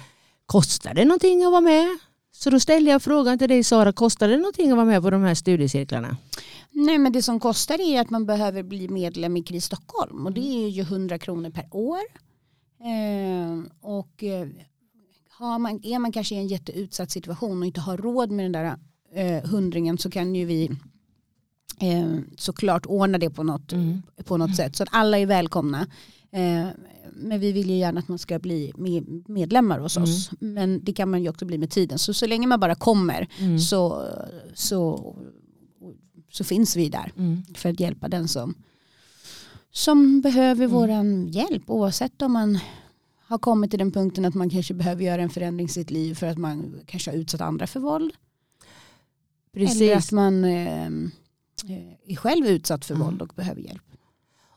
kostar 0.47 0.95
det 0.95 1.05
någonting 1.05 1.45
att 1.45 1.51
vara 1.51 1.61
med? 1.61 1.99
Så 2.37 2.51
då 2.51 2.61
ställer 2.61 2.91
jag 2.93 3.03
frågan 3.03 3.39
till 3.39 3.49
dig 3.49 3.65
Sara, 3.65 3.93
kostar 3.93 4.29
det 4.29 4.37
någonting 4.37 4.71
att 4.71 4.77
vara 4.77 4.87
med 4.87 5.03
på 5.03 5.11
de 5.11 5.23
här 5.23 5.35
studiecirklarna? 5.35 6.17
Nej 6.71 6.99
men 6.99 7.13
det 7.13 7.23
som 7.23 7.41
kostar 7.41 7.81
är 7.81 8.01
att 8.01 8.11
man 8.11 8.27
behöver 8.27 8.63
bli 8.63 8.89
medlem 8.89 9.37
i 9.37 9.43
KRIS 9.43 9.65
Stockholm 9.65 10.27
och 10.27 10.33
det 10.33 10.65
är 10.65 10.69
ju 10.69 10.83
100 10.83 11.19
kronor 11.19 11.51
per 11.51 11.67
år. 11.71 12.01
Eh, 12.81 13.63
och 13.81 14.25
har 15.31 15.59
man, 15.59 15.81
är 15.85 15.99
man 15.99 16.13
kanske 16.13 16.35
i 16.35 16.39
en 16.39 16.47
jätteutsatt 16.47 17.11
situation 17.11 17.59
och 17.61 17.67
inte 17.67 17.81
har 17.81 17.97
råd 17.97 18.31
med 18.31 18.45
den 18.45 18.53
där 18.53 18.77
eh, 19.15 19.51
hundringen 19.51 19.99
så 19.99 20.11
kan 20.11 20.35
ju 20.35 20.45
vi 20.47 20.71
eh, 21.81 22.19
såklart 22.37 22.87
ordna 22.87 23.19
det 23.19 23.31
på 23.31 23.43
något, 23.43 23.73
Mm. 23.73 24.03
på 24.25 24.37
något 24.37 24.57
sätt. 24.57 24.77
Så 24.77 24.83
att 24.83 24.89
alla 24.93 25.19
är 25.19 25.27
välkomna. 25.27 25.87
Eh, 26.35 26.67
men 27.13 27.41
vi 27.41 27.53
vill 27.53 27.71
ju 27.71 27.77
gärna 27.77 28.01
att 28.01 28.09
man 28.09 28.19
ska 28.19 28.39
bli 28.39 28.73
med, 28.77 29.29
medlemmar 29.29 29.79
hos 29.79 29.97
oss. 29.97 30.31
Men 30.41 30.85
det 30.85 30.93
kan 30.93 31.11
man 31.11 31.23
ju 31.23 31.29
också 31.29 31.45
bli 31.45 31.59
med 31.59 31.71
tiden. 31.71 31.99
Så 31.99 32.15
så 32.15 32.27
länge 32.27 32.47
man 32.47 32.61
bara 32.61 32.75
kommer 32.75 33.29
Mm. 33.41 33.59
så, 33.59 34.09
så, 34.55 35.15
så 36.33 36.45
finns 36.45 36.77
vi 36.77 36.89
där 36.89 37.13
Mm. 37.17 37.43
för 37.55 37.69
att 37.71 37.81
hjälpa 37.81 38.09
den 38.09 38.29
som, 38.29 38.55
som 39.71 40.21
behöver 40.21 40.67
våran 40.67 41.29
hjälp 41.29 41.63
oavsett 41.71 42.23
om 42.23 42.33
man 42.33 42.59
har 43.27 43.39
kommit 43.39 43.71
till 43.71 43.79
den 43.79 43.93
punkten 43.93 44.25
att 44.25 44.35
man 44.35 44.51
kanske 44.51 44.75
behöver 44.75 45.05
göra 45.05 45.23
en 45.23 45.31
förändring 45.31 45.65
i 45.67 45.69
sitt 45.69 45.91
liv 45.91 46.15
för 46.15 46.27
att 46.27 46.39
man 46.39 46.81
kanske 46.87 47.11
har 47.11 47.17
utsatt 47.19 47.41
andra 47.41 47.67
för 47.67 47.81
våld. 47.81 48.13
Eller 49.57 49.67
att 49.67 49.79
Precis. 49.79 50.13
man 50.13 50.45
eh, 50.45 50.87
eh, 50.87 50.91
är 52.07 52.17
själv 52.17 52.47
utsatt 52.47 52.85
för 52.85 52.95
Mm. 52.95 53.07
våld 53.07 53.23
och 53.23 53.33
behöver 53.37 53.61
hjälp. 53.61 53.83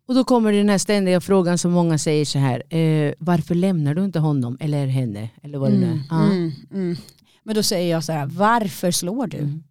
Och 0.08 0.16
då 0.16 0.24
kommer 0.24 0.54
den 0.54 0.70
här 0.70 0.78
ständiga 0.78 1.22
frågan 1.22 1.58
som 1.58 1.72
många 1.72 1.98
säger 1.98 2.26
så 2.26 2.40
här, 2.40 2.76
eh, 2.76 3.14
varför 3.20 3.56
lämnar 3.56 3.96
du 3.96 4.04
inte 4.06 4.20
honom 4.20 4.58
eller 4.60 4.88
henne? 4.88 5.30
Eller 5.44 5.58
vad 5.58 5.72
det 5.72 5.78
nu 5.78 5.86
är. 6.12 6.16
Mm, 6.16 6.32
mm, 6.32 6.52
mm. 6.74 6.96
Men 7.44 7.56
då 7.56 7.64
säger 7.64 7.92
jag 7.92 8.04
så 8.04 8.12
här, 8.12 8.26
varför 8.26 8.92
slår 8.92 9.28
du? 9.28 9.38
Mm. 9.38 9.64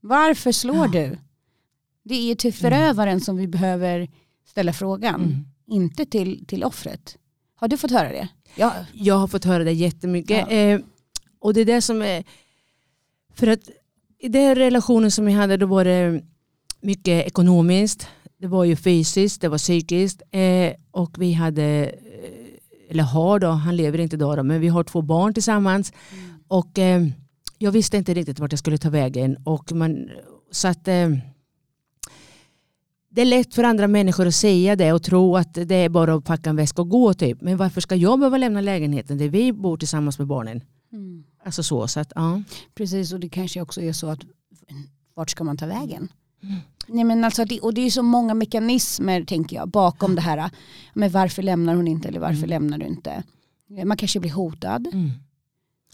Varför 0.00 0.52
slår 0.52 0.76
Ja. 0.76 0.88
du? 0.88 1.18
Det 2.04 2.30
är 2.30 2.34
till 2.34 2.54
förövaren 2.54 3.20
som 3.20 3.36
vi 3.36 3.46
behöver 3.48 4.08
ställa 4.46 4.72
frågan, 4.72 5.14
Mm. 5.14 5.44
inte 5.66 6.06
till, 6.06 6.46
till 6.46 6.64
offret. 6.64 7.16
Har 7.54 7.68
du 7.68 7.76
fått 7.76 7.90
höra 7.90 8.08
det? 8.08 8.28
Ja. 8.54 8.72
Jag 8.92 9.14
har 9.14 9.26
fått 9.28 9.44
höra 9.44 9.64
det 9.64 9.72
jättemycket. 9.72 10.46
Ja. 10.50 10.56
Eh, 10.56 10.80
och 11.38 11.54
det 11.54 11.60
är 11.60 11.64
det 11.64 11.82
som 11.82 12.02
är... 12.02 12.24
För 13.34 13.46
att 13.46 13.70
i 14.18 14.28
den 14.28 14.54
relationen 14.54 15.10
som 15.10 15.28
jag 15.30 15.38
hade 15.40 15.56
då 15.56 15.66
var 15.66 15.84
det 15.84 16.22
mycket 16.80 17.26
ekonomiskt. 17.26 18.08
Det 18.40 18.46
var 18.46 18.64
ju 18.64 18.76
fysiskt, 18.76 19.40
det 19.40 19.48
var 19.48 19.58
psykiskt. 19.58 20.22
Eh, 20.30 20.72
och 20.90 21.16
vi 21.18 21.32
hade, 21.32 21.62
eh, 21.62 22.90
eller 22.90 23.02
har 23.02 23.38
då, 23.38 23.48
han 23.48 23.76
lever 23.76 23.98
inte 24.00 24.16
idag 24.16 24.36
då, 24.36 24.42
men 24.42 24.60
vi 24.60 24.68
har 24.68 24.84
två 24.84 25.02
barn 25.02 25.34
tillsammans. 25.34 25.92
Och 26.48 26.78
eh, 26.78 27.06
jag 27.58 27.72
visste 27.72 27.96
inte 27.96 28.14
riktigt 28.14 28.38
vart 28.38 28.52
jag 28.52 28.58
skulle 28.58 28.78
ta 28.78 28.90
vägen. 28.90 29.36
Och 29.44 29.72
man, 29.72 30.10
så 30.50 30.68
att... 30.68 30.88
Eh, 30.88 31.10
det 33.12 33.20
är 33.20 33.24
lätt 33.24 33.54
för 33.54 33.64
andra 33.64 33.88
människor 33.88 34.26
att 34.26 34.34
säga 34.34 34.76
det 34.76 34.92
och 34.92 35.02
tro 35.02 35.36
att 35.36 35.54
det 35.54 35.74
är 35.74 35.88
bara 35.88 36.14
att 36.14 36.24
packa 36.24 36.50
en 36.50 36.56
väska 36.56 36.82
och 36.82 36.88
gå 36.88 37.14
typ. 37.14 37.40
Men 37.40 37.56
varför 37.56 37.80
ska 37.80 37.94
jag 37.94 38.18
behöva 38.18 38.36
lämna 38.36 38.60
lägenheten 38.60 39.18
där 39.18 39.28
vi 39.28 39.52
bor 39.52 39.76
tillsammans 39.76 40.18
med 40.18 40.28
barnen? 40.28 40.62
Mm. 40.92 41.24
Alltså 41.44 41.62
så, 41.62 41.88
så 41.88 42.00
att 42.00 42.12
ja. 42.14 42.42
Precis 42.74 43.12
och 43.12 43.20
det 43.20 43.28
kanske 43.28 43.60
också 43.60 43.80
är 43.80 43.92
så 43.92 44.06
att 44.06 44.20
vart 45.14 45.30
ska 45.30 45.44
man 45.44 45.56
ta 45.56 45.66
vägen? 45.66 46.08
Nej, 46.92 47.04
men 47.04 47.24
alltså 47.24 47.44
det, 47.44 47.60
och 47.60 47.74
det 47.74 47.80
är 47.86 47.90
så 47.90 48.02
många 48.02 48.34
mekanismer 48.34 49.24
tänker 49.24 49.56
jag 49.56 49.68
bakom 49.68 50.14
det 50.14 50.20
här. 50.20 50.50
Men 50.94 51.10
varför 51.10 51.42
lämnar 51.42 51.74
hon 51.74 51.88
inte 51.88 52.08
eller 52.08 52.20
varför 52.20 52.36
Mm. 52.36 52.48
lämnar 52.50 52.78
du 52.78 52.86
inte? 52.86 53.22
Man 53.84 53.96
kanske 53.96 54.20
blir 54.20 54.30
hotad. 54.32 54.86
Mm. 54.92 55.10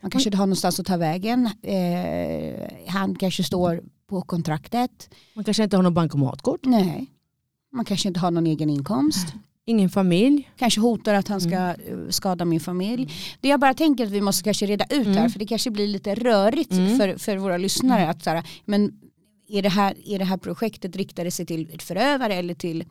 Man 0.03 0.11
kanske 0.11 0.29
inte 0.29 0.37
har 0.39 0.47
någonstans 0.47 0.81
att 0.81 0.87
ta 0.87 0.97
vägen. 0.97 1.51
Eh, 1.63 2.71
han 2.89 3.15
kanske 3.15 3.45
står 3.45 3.83
på 4.09 4.23
kontraktet. 4.23 5.11
Man 5.35 5.45
kanske 5.45 5.65
inte 5.65 5.77
har 5.77 5.83
någon 5.83 5.95
bankomatkort, 5.95 6.61
Nej. 6.65 7.07
Man 7.73 7.85
kanske 7.85 8.09
inte 8.09 8.21
har 8.21 8.31
någon 8.31 8.47
egen 8.47 8.71
inkomst. 8.71 9.27
ingen 9.69 9.91
familj. 9.91 10.51
Kanske 10.57 10.81
hotar 10.81 11.15
att 11.15 11.29
han 11.29 11.41
ska 11.41 11.55
eh, 11.57 11.75
skada 12.11 12.45
min 12.45 12.61
familj. 12.61 13.13
Det 13.41 13.49
jag 13.49 13.61
bara 13.61 13.75
tänker 13.75 14.05
att 14.07 14.11
vi 14.11 14.21
måste 14.21 14.45
kanske 14.45 14.67
reda 14.67 14.85
ut 14.85 15.07
här 15.07 15.17
Mm. 15.19 15.31
för 15.31 15.39
det 15.39 15.47
kanske 15.47 15.71
blir 15.71 15.87
lite 15.89 16.15
rörigt 16.15 16.73
Mm. 16.73 16.99
för, 16.99 17.17
för 17.19 17.37
våra 17.37 17.57
lyssnare. 17.57 18.09
Att 18.09 18.25
så 18.25 18.31
här, 18.31 18.45
men 18.65 18.93
är 19.49 19.63
det, 19.63 19.69
här, 19.69 19.95
är 20.09 20.19
det 20.19 20.25
här 20.25 20.37
projektet 20.37 20.97
riktade 20.97 21.31
sig 21.31 21.47
till 21.47 21.81
förövare 21.81 22.35
eller 22.35 22.55
till, 22.55 22.85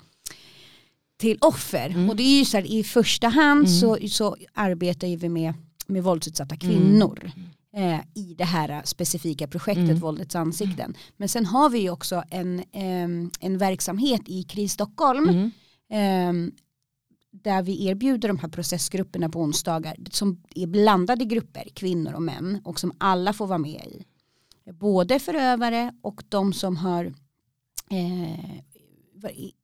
till 1.17 1.37
offer? 1.41 1.89
Mm. 1.89 2.09
Och 2.09 2.15
det 2.15 2.23
är 2.23 2.39
ju 2.39 2.45
så 2.45 2.57
här, 2.57 2.71
i 2.71 2.83
första 2.83 3.27
hand 3.27 3.59
Mm. 3.67 3.79
så, 3.79 3.97
så 4.09 4.35
arbetar 4.53 5.17
vi 5.17 5.29
med, 5.29 5.53
med 5.87 6.03
våldsutsatta 6.03 6.55
kvinnor. 6.55 7.31
Eh, 7.75 7.99
i 8.13 8.33
det 8.37 8.43
här 8.45 8.81
specifika 8.85 9.47
projektet 9.47 9.83
Mm. 9.83 9.99
Våldets 9.99 10.35
ansikten. 10.35 10.95
Men 11.17 11.29
sen 11.29 11.45
har 11.45 11.69
vi 11.69 11.79
ju 11.79 11.89
också 11.89 12.23
en, 12.29 12.63
ehm, 12.71 13.31
en 13.39 13.57
verksamhet 13.57 14.21
i 14.25 14.43
KRIS 14.43 14.71
Stockholm 14.73 15.29
Mm. 15.29 15.51
Ehm, 15.89 16.51
där 17.43 17.61
vi 17.63 17.85
erbjuder 17.87 18.27
de 18.27 18.39
här 18.39 18.49
processgrupperna 18.49 19.29
på 19.29 19.39
onsdagar 19.41 19.95
som 20.11 20.43
är 20.55 20.67
blandade 20.67 21.25
grupper, 21.25 21.69
kvinnor 21.73 22.13
och 22.13 22.21
män 22.21 22.61
och 22.63 22.79
som 22.79 22.91
alla 22.97 23.33
får 23.33 23.47
vara 23.47 23.57
med 23.57 23.81
i. 23.87 24.05
Både 24.73 25.19
förövare 25.19 25.93
och 26.01 26.23
de 26.30 26.54
som 26.54 26.78
har 26.78 27.06
eh, 27.91 28.49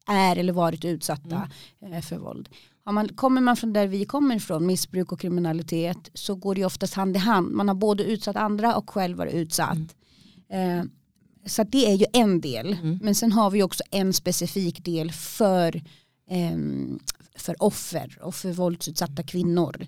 är 0.08 0.36
eller 0.36 0.54
varit 0.54 0.86
utsatta 0.86 1.50
eh, 1.82 2.02
för 2.02 2.18
våld. 2.18 2.50
Har 2.84 2.94
man, 2.94 3.08
kommer 3.10 3.42
man 3.42 3.58
från 3.58 3.74
där 3.74 3.88
vi 3.88 4.06
kommer 4.06 4.36
ifrån, 4.36 4.66
missbruk 4.66 5.12
och 5.12 5.20
kriminalitet, 5.20 6.10
så 6.14 6.36
går 6.36 6.56
det 6.56 6.66
oftast 6.66 6.94
hand 6.94 7.16
i 7.16 7.20
hand. 7.20 7.52
Man 7.52 7.68
har 7.68 7.76
både 7.76 8.04
utsatt 8.04 8.36
andra 8.36 8.76
och 8.76 8.90
själv 8.90 9.18
varit 9.18 9.34
utsatt. 9.34 9.96
Eh, 10.50 10.84
så 11.46 11.64
det 11.64 11.92
är 11.92 11.96
ju 11.96 12.06
en 12.14 12.42
del. 12.42 12.74
Mm. 12.74 13.00
Men 13.02 13.16
sen 13.16 13.32
har 13.32 13.52
vi 13.52 13.64
också 13.64 13.84
en 13.92 14.14
specifik 14.14 14.86
del 14.86 15.12
för, 15.12 15.82
ehm, 16.30 17.00
för 17.36 17.64
offer 17.64 18.20
och 18.22 18.36
för 18.36 18.52
våldsutsatta 18.52 19.24
kvinnor. 19.24 19.88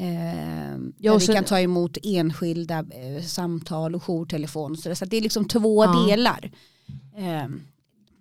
Ehm, 0.00 0.92
Ja, 0.98 1.16
vi 1.18 1.26
kan 1.26 1.44
ta 1.44 1.60
emot 1.60 1.98
enskilda 2.02 2.78
eh, 2.78 3.22
samtal 3.24 3.94
och 3.94 4.02
jourtelefon. 4.02 4.76
Så, 4.76 4.88
det- 4.88 4.96
så 4.96 5.04
att 5.04 5.10
det 5.10 5.16
är 5.16 5.20
liksom 5.20 5.44
två 5.44 5.84
Ja. 5.84 6.06
delar. 6.08 6.50
Jag 7.16 7.50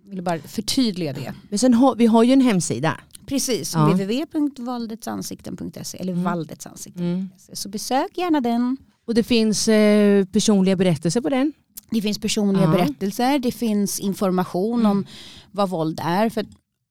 vill 0.09 0.21
bara 0.23 0.39
förtydliga 0.39 1.13
det. 1.13 1.33
Men 1.49 1.59
sen 1.59 1.73
har 1.73 1.95
vi 1.95 2.05
har 2.05 2.23
ju 2.23 2.33
en 2.33 2.41
hemsida. 2.41 2.99
Precis, 3.25 3.73
Ja. 3.75 3.85
www.valdetsansikten.se 3.89 5.97
eller 5.97 6.13
Mm. 6.13 6.23
valdetsansikten.se. 6.23 7.55
Så 7.55 7.69
besök 7.69 8.17
gärna 8.17 8.41
den. 8.41 8.77
Och 9.05 9.13
det 9.13 9.23
finns 9.23 9.67
eh, 9.67 10.25
personliga 10.25 10.75
berättelser 10.75 11.21
på 11.21 11.29
den. 11.29 11.53
Det 11.91 12.01
finns 12.01 12.17
personliga 12.19 12.63
Ja. 12.63 12.71
berättelser, 12.71 13.39
det 13.39 13.51
finns 13.51 13.99
information 13.99 14.85
om 14.85 15.05
vad 15.51 15.69
våld 15.69 15.99
är. 16.03 16.29
För 16.29 16.45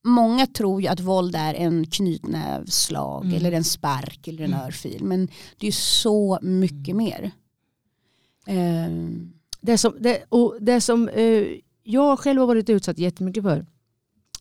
många 0.08 0.46
tror 0.46 0.82
ju 0.82 0.88
att 0.88 1.00
våld 1.00 1.34
är 1.34 1.54
en 1.54 1.86
knytnävsslag 1.86 3.24
Mm. 3.24 3.36
eller 3.36 3.52
en 3.52 3.64
spark 3.64 4.28
eller 4.28 4.44
en 4.44 4.54
örfil. 4.54 5.04
Men 5.04 5.28
det 5.58 5.66
är 5.66 5.72
så 5.72 6.38
mycket 6.42 6.96
mer. 6.96 7.30
Ehm, 8.46 9.32
Det 9.60 9.78
som, 9.78 9.94
det, 10.00 10.24
och 10.28 10.56
det 10.60 10.80
som 10.80 11.08
eh, 11.08 11.44
jag 11.82 12.18
själv 12.18 12.40
har 12.40 12.46
varit 12.46 12.68
utsatt 12.70 12.98
jättemycket 12.98 13.42
för 13.42 13.66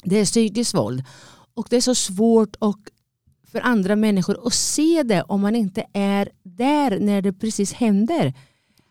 det 0.03 0.17
är 0.19 0.25
psykiskt 0.25 0.73
våld. 0.75 1.03
Och 1.53 1.67
det 1.69 1.75
är 1.77 1.81
så 1.81 1.95
svårt 1.95 2.55
och 2.55 2.79
för 3.51 3.59
andra 3.61 3.95
människor 3.95 4.47
att 4.47 4.53
se 4.53 5.03
det 5.03 5.21
om 5.23 5.41
man 5.41 5.55
inte 5.55 5.85
är 5.93 6.29
där 6.43 6.99
när 6.99 7.21
det 7.21 7.33
precis 7.33 7.73
händer. 7.73 8.33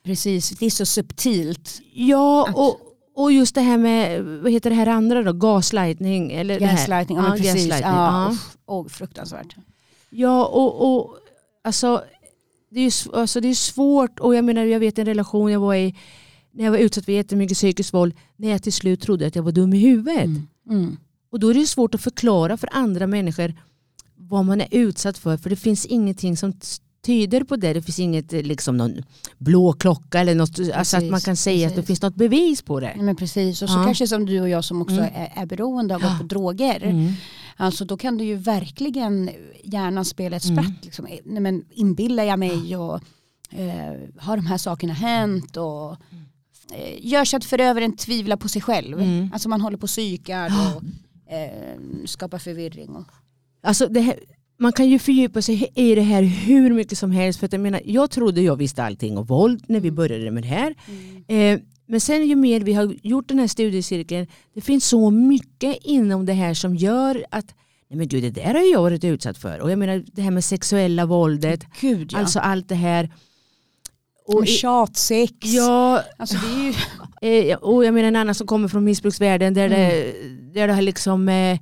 precis, 0.02 0.50
det 0.50 0.66
är 0.66 0.70
så 0.70 0.86
subtilt. 0.86 1.80
Ja, 1.92 2.52
och, 2.54 2.80
och 3.16 3.32
just 3.32 3.54
det 3.54 3.60
här 3.60 3.78
med, 3.78 4.24
vad 4.24 4.52
heter 4.52 4.70
det 4.70 4.76
här 4.76 4.86
andra 4.86 5.22
då, 5.22 5.32
gaslightning? 5.32 6.32
Eller 6.32 6.60
det 6.60 6.66
här. 6.66 6.76
Gaslightning, 6.76 7.18
ja, 7.18 7.30
precis. 7.30 7.46
gaslightning, 7.46 7.94
Ja, 7.94 8.36
åh, 8.66 8.88
fruktansvärt. 8.88 9.56
Ja, 10.10 10.46
och, 10.46 10.96
och 10.96 11.16
alltså, 11.64 12.04
det 12.70 12.80
är 12.80 12.84
ju 12.84 13.18
alltså, 13.18 13.40
det 13.40 13.48
är 13.48 13.54
svårt 13.54 14.18
och 14.18 14.34
jag 14.34 14.44
menar 14.44 14.64
jag 14.64 14.80
vet 14.80 14.98
en 14.98 15.06
relation 15.06 15.52
jag 15.52 15.60
var 15.60 15.74
i 15.74 15.94
när 16.52 16.64
jag 16.64 16.70
var 16.70 16.78
utsatt 16.78 17.04
för 17.04 17.12
jättemycket 17.12 17.56
psykisk 17.56 17.94
våld, 17.94 18.14
när 18.36 18.50
jag 18.50 18.62
till 18.62 18.72
slut 18.72 19.00
trodde 19.00 19.26
att 19.26 19.36
jag 19.36 19.42
var 19.42 19.52
dum 19.52 19.74
i 19.74 19.78
huvudet. 19.78 20.24
Mm. 20.24 20.46
Mm. 20.70 20.96
Och 21.30 21.40
då 21.40 21.48
är 21.48 21.54
det 21.54 21.66
svårt 21.66 21.94
att 21.94 22.00
förklara 22.00 22.56
för 22.56 22.68
andra 22.72 23.06
människor 23.06 23.54
vad 24.16 24.44
man 24.44 24.60
är 24.60 24.68
utsatt 24.70 25.18
för, 25.18 25.36
för 25.36 25.50
det 25.50 25.56
finns 25.56 25.86
ingenting 25.86 26.36
som 26.36 26.52
tyder 27.06 27.44
på 27.44 27.56
det. 27.56 27.72
Det 27.72 27.82
finns 27.82 27.98
inget 27.98 28.32
liksom 28.32 28.76
någon 28.76 29.02
blå 29.38 29.72
klocka 29.72 30.20
eller 30.20 30.34
något, 30.34 30.58
alltså 30.74 30.96
att 30.96 31.04
man 31.10 31.20
kan 31.20 31.36
säga 31.36 31.68
precis. 31.68 31.70
att 31.78 31.82
det 31.82 31.86
finns 31.86 32.02
något 32.02 32.14
bevis 32.14 32.62
på 32.62 32.80
det. 32.80 32.94
Men 33.00 33.16
precis, 33.16 33.62
och 33.62 33.68
så 33.68 33.78
Ja. 33.78 33.84
kanske 33.84 34.06
som 34.08 34.26
du 34.26 34.40
och 34.40 34.48
jag 34.48 34.64
som 34.64 34.82
också 34.82 34.94
Mm. 34.96 35.10
är, 35.14 35.32
är 35.42 35.46
beroende 35.46 35.94
av 35.94 36.04
att 36.04 36.12
gå 36.12 36.18
på 36.18 36.24
droger. 36.24 36.84
Mm. 36.84 37.12
Alltså 37.56 37.84
då 37.84 37.96
kan 37.96 38.18
du 38.18 38.24
ju 38.24 38.34
verkligen 38.36 39.30
hjärnan 39.64 40.04
spela 40.04 40.36
ett 40.36 40.44
Mm. 40.44 40.56
spratt. 40.64 40.84
Liksom. 40.84 41.06
Nej, 41.24 41.40
men 41.40 41.64
inbillar 41.70 42.24
jag 42.24 42.38
mig 42.38 42.76
och 42.76 43.00
eh, 43.50 43.94
har 44.18 44.36
de 44.36 44.46
här 44.46 44.58
sakerna 44.58 44.92
hänt 44.94 45.56
och 45.56 45.90
eh, 46.72 46.98
gör 47.06 47.24
så 47.24 47.36
att 47.36 47.44
förövaren 47.44 47.96
tvivlar 47.96 48.36
på 48.36 48.48
sig 48.48 48.62
själv. 48.62 49.00
Mm. 49.00 49.30
Alltså 49.32 49.48
man 49.48 49.60
håller 49.60 49.78
på 49.78 49.86
psykar 49.86 50.46
och 50.46 50.82
eh, 51.32 51.78
skapar 52.04 52.38
förvirring. 52.38 52.88
Och, 52.90 53.04
Alltså 53.62 53.88
det 53.88 54.00
här, 54.00 54.20
man 54.58 54.72
kan 54.72 54.88
ju 54.88 54.98
fördjupa 54.98 55.42
sig 55.42 55.72
i 55.74 55.94
det 55.94 56.00
här 56.02 56.22
hur 56.22 56.70
mycket 56.74 56.98
som 56.98 57.10
helst. 57.10 57.38
För 57.40 57.46
att 57.46 57.52
jag, 57.52 57.60
menar, 57.60 57.80
jag 57.84 58.10
trodde 58.10 58.40
jag 58.40 58.56
visste 58.56 58.84
allting 58.84 59.18
om 59.18 59.24
våld 59.24 59.64
när 59.68 59.80
vi 59.80 59.90
började 59.90 60.30
med 60.30 60.42
det 60.42 60.48
här. 60.48 60.74
Eh, 61.28 61.60
men 61.88 62.00
sen 62.00 62.26
ju 62.26 62.36
mer 62.36 62.60
vi 62.60 62.72
har 62.72 62.94
gjort 63.02 63.28
den 63.28 63.38
här 63.38 63.46
studiecirkeln, 63.46 64.26
det 64.54 64.60
finns 64.60 64.84
så 64.88 65.10
mycket 65.10 65.76
inom 65.84 66.26
det 66.26 66.32
här 66.32 66.54
som 66.54 66.76
gör 66.76 67.24
att 67.30 67.54
Nej 67.90 67.98
men 67.98 68.08
gud, 68.08 68.22
det 68.22 68.30
där 68.30 68.54
har 68.54 68.72
jag 68.72 68.82
varit 68.82 69.04
utsatt 69.04 69.38
för. 69.38 69.60
Och 69.60 69.70
jag 69.70 69.78
menar 69.78 70.04
det 70.12 70.22
här 70.22 70.30
med 70.30 70.44
sexuella 70.44 71.06
våldet, 71.06 71.64
Gud 71.80 72.12
ja. 72.12 72.18
alltså 72.18 72.38
allt 72.38 72.68
det 72.68 72.74
här. 72.74 73.10
och 74.26 74.44
i- 74.44 74.46
tjatsex. 74.46 75.32
ja, 75.42 76.02
Alltså 76.18 76.36
ju, 76.36 76.72
Eh, 77.20 77.56
och 77.56 77.84
jag 77.84 77.94
menar 77.94 78.08
en 78.08 78.16
annan 78.16 78.34
som 78.34 78.46
kommer 78.46 78.68
från 78.68 78.84
missbruksvärlden 78.84 79.54
där, 79.54 79.68
det, 79.68 80.12
där 80.54 80.66
det 80.68 80.72
har 80.74 80.82
liksom 80.82 81.28
eh, 81.28 81.58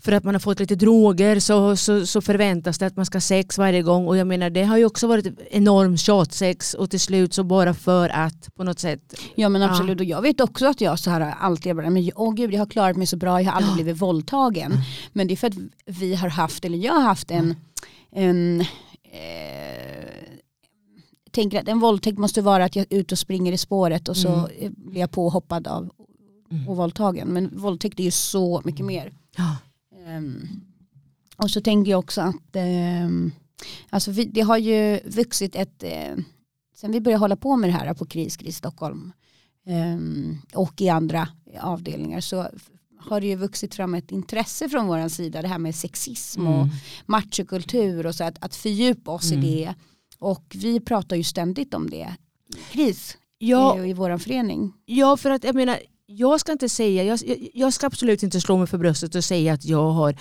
för 0.00 0.12
att 0.12 0.24
man 0.24 0.34
har 0.34 0.40
fått 0.40 0.60
lite 0.60 0.74
droger 0.74 1.40
så, 1.40 1.76
så, 1.76 2.06
så 2.06 2.20
förväntas 2.20 2.78
det 2.78 2.86
att 2.86 2.96
man 2.96 3.06
ska 3.06 3.16
ha 3.16 3.20
sex 3.20 3.58
varje 3.58 3.82
gång 3.82 4.06
och 4.06 4.16
jag 4.16 4.26
menar 4.26 4.50
det 4.50 4.64
har 4.64 4.76
ju 4.76 4.84
också 4.84 5.06
varit 5.06 5.26
enorm 5.50 5.96
tjatsex 5.96 6.74
och 6.74 6.90
till 6.90 7.00
slut 7.00 7.34
så 7.34 7.44
bara 7.44 7.74
för 7.74 8.08
att 8.08 8.54
på 8.54 8.64
något 8.64 8.78
sätt 8.78 9.14
ja 9.34 9.48
men 9.48 9.62
absolut 9.62 10.00
och 10.00 10.04
jag 10.06 10.22
vet 10.22 10.40
också 10.40 10.66
att 10.66 10.80
jag 10.80 10.98
så 10.98 11.10
här 11.10 11.34
alltid 11.40 11.76
bara, 11.76 11.90
men 11.90 12.10
åh 12.16 12.34
gud 12.34 12.54
jag 12.54 12.58
har 12.58 12.66
klarat 12.66 12.96
mig 12.96 13.06
så 13.06 13.16
bra, 13.16 13.40
jag 13.42 13.50
har 13.52 13.56
aldrig 13.56 13.74
blivit 13.74 14.02
våldtagen. 14.02 14.72
Men 15.12 15.26
det 15.28 15.34
är 15.34 15.36
för 15.36 15.46
att 15.46 15.54
vi 15.86 16.14
har 16.14 16.28
haft, 16.28 16.64
eller 16.64 16.78
jag 16.78 16.92
har 16.92 17.00
haft 17.02 17.30
en, 17.30 17.54
en 18.10 18.60
eh, 18.60 18.66
tänker 21.30 21.60
att 21.60 21.68
en 21.68 21.80
våldtäkt 21.80 22.18
måste 22.18 22.42
vara 22.42 22.64
att 22.64 22.76
jag 22.76 22.86
är 22.90 22.98
ute 22.98 23.14
och 23.14 23.18
springer 23.18 23.52
i 23.52 23.58
spåret 23.58 24.08
och 24.08 24.16
så 24.16 24.28
Mm. 24.28 24.74
blir 24.76 25.00
jag 25.00 25.10
påhoppad 25.10 25.66
av 25.66 25.90
och 26.68 26.76
våldtagen. 26.76 27.28
Men 27.28 27.58
våldtäkt 27.58 28.00
är 28.00 28.04
ju 28.04 28.10
så 28.10 28.62
mycket 28.64 28.86
mer. 28.86 29.12
ja, 29.36 29.56
och 31.36 31.50
så 31.50 31.60
tänker 31.60 31.90
jag 31.90 31.98
också 31.98 32.20
att 32.20 32.56
ehm, 32.56 33.32
alltså 33.90 34.10
vi, 34.10 34.24
det 34.24 34.40
har 34.40 34.58
ju 34.58 35.00
vuxit 35.04 35.56
ett, 35.56 35.82
eh, 35.82 36.16
sen 36.76 36.92
vi 36.92 37.00
började 37.00 37.20
hålla 37.20 37.36
på 37.36 37.56
med 37.56 37.70
det 37.70 37.74
här 37.74 37.94
på 37.94 38.06
KRIS, 38.06 38.36
KRIS 38.36 38.56
Stockholm 38.56 39.12
ehm, 39.66 40.38
och 40.54 40.80
i 40.80 40.88
andra 40.88 41.28
avdelningar 41.60 42.20
så 42.20 42.46
har 42.98 43.20
det 43.20 43.26
ju 43.26 43.36
vuxit 43.36 43.74
fram 43.74 43.94
ett 43.94 44.10
intresse 44.12 44.68
från 44.68 44.86
vår 44.86 45.08
sida 45.08 45.42
det 45.42 45.48
här 45.48 45.58
med 45.58 45.74
sexism 45.74 46.46
och 46.46 46.54
Mm. 46.62 46.68
machokultur 47.06 48.06
och 48.06 48.14
så 48.14 48.24
att, 48.24 48.44
att 48.44 48.54
fördjupa 48.56 49.10
oss 49.10 49.32
Mm. 49.32 49.44
i 49.44 49.64
det 49.64 49.74
och 50.18 50.44
vi 50.54 50.80
pratar 50.80 51.16
ju 51.16 51.24
ständigt 51.24 51.74
om 51.74 51.90
det 51.90 52.14
i 52.48 52.72
KRIS 52.72 53.18
ja, 53.38 53.78
eh, 53.78 53.88
i 53.90 53.92
vår 53.92 54.18
förening. 54.18 54.72
ja 54.84 55.16
för 55.16 55.30
att 55.30 55.44
jag 55.44 55.54
menar 55.54 55.78
jag 56.12 56.40
ska 56.40 56.52
inte 56.52 56.68
säga, 56.68 57.04
jag, 57.04 57.18
jag- 57.54 57.72
ska 57.72 57.86
absolut 57.86 58.22
inte 58.22 58.40
slå 58.40 58.56
mig 58.58 58.66
för 58.66 58.78
bröstet 58.78 59.14
och 59.14 59.24
säga 59.24 59.52
att 59.52 59.64
jag 59.64 59.90
har 59.90 60.14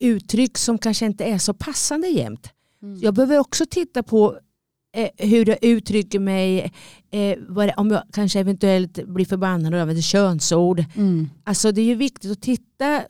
uttryck 0.00 0.58
som 0.58 0.78
kanske 0.78 1.06
inte 1.06 1.24
är 1.24 1.38
så 1.38 1.54
passande 1.54 2.08
jämt. 2.08 2.48
Mm. 2.82 2.98
Jag 3.00 3.14
behöver 3.14 3.38
också 3.38 3.66
titta 3.70 4.02
på 4.02 4.38
eh, 4.96 5.08
hur 5.28 5.48
jag 5.48 5.58
uttrycker 5.64 6.18
mig, 6.18 6.72
eh, 7.10 7.38
det, 7.56 7.74
om 7.76 7.90
jag 7.90 8.02
kanske 8.12 8.40
eventuellt 8.40 9.04
blir 9.06 9.24
förbannad 9.26 9.74
och 9.74 9.80
använder 9.80 10.02
könsord. 10.02 10.84
Mm. 10.96 11.28
Alltså 11.44 11.72
det 11.72 11.80
är 11.80 11.84
ju 11.84 11.94
viktigt 11.94 12.30
att 12.32 12.42
titta 12.42 12.96
eh, 12.96 13.02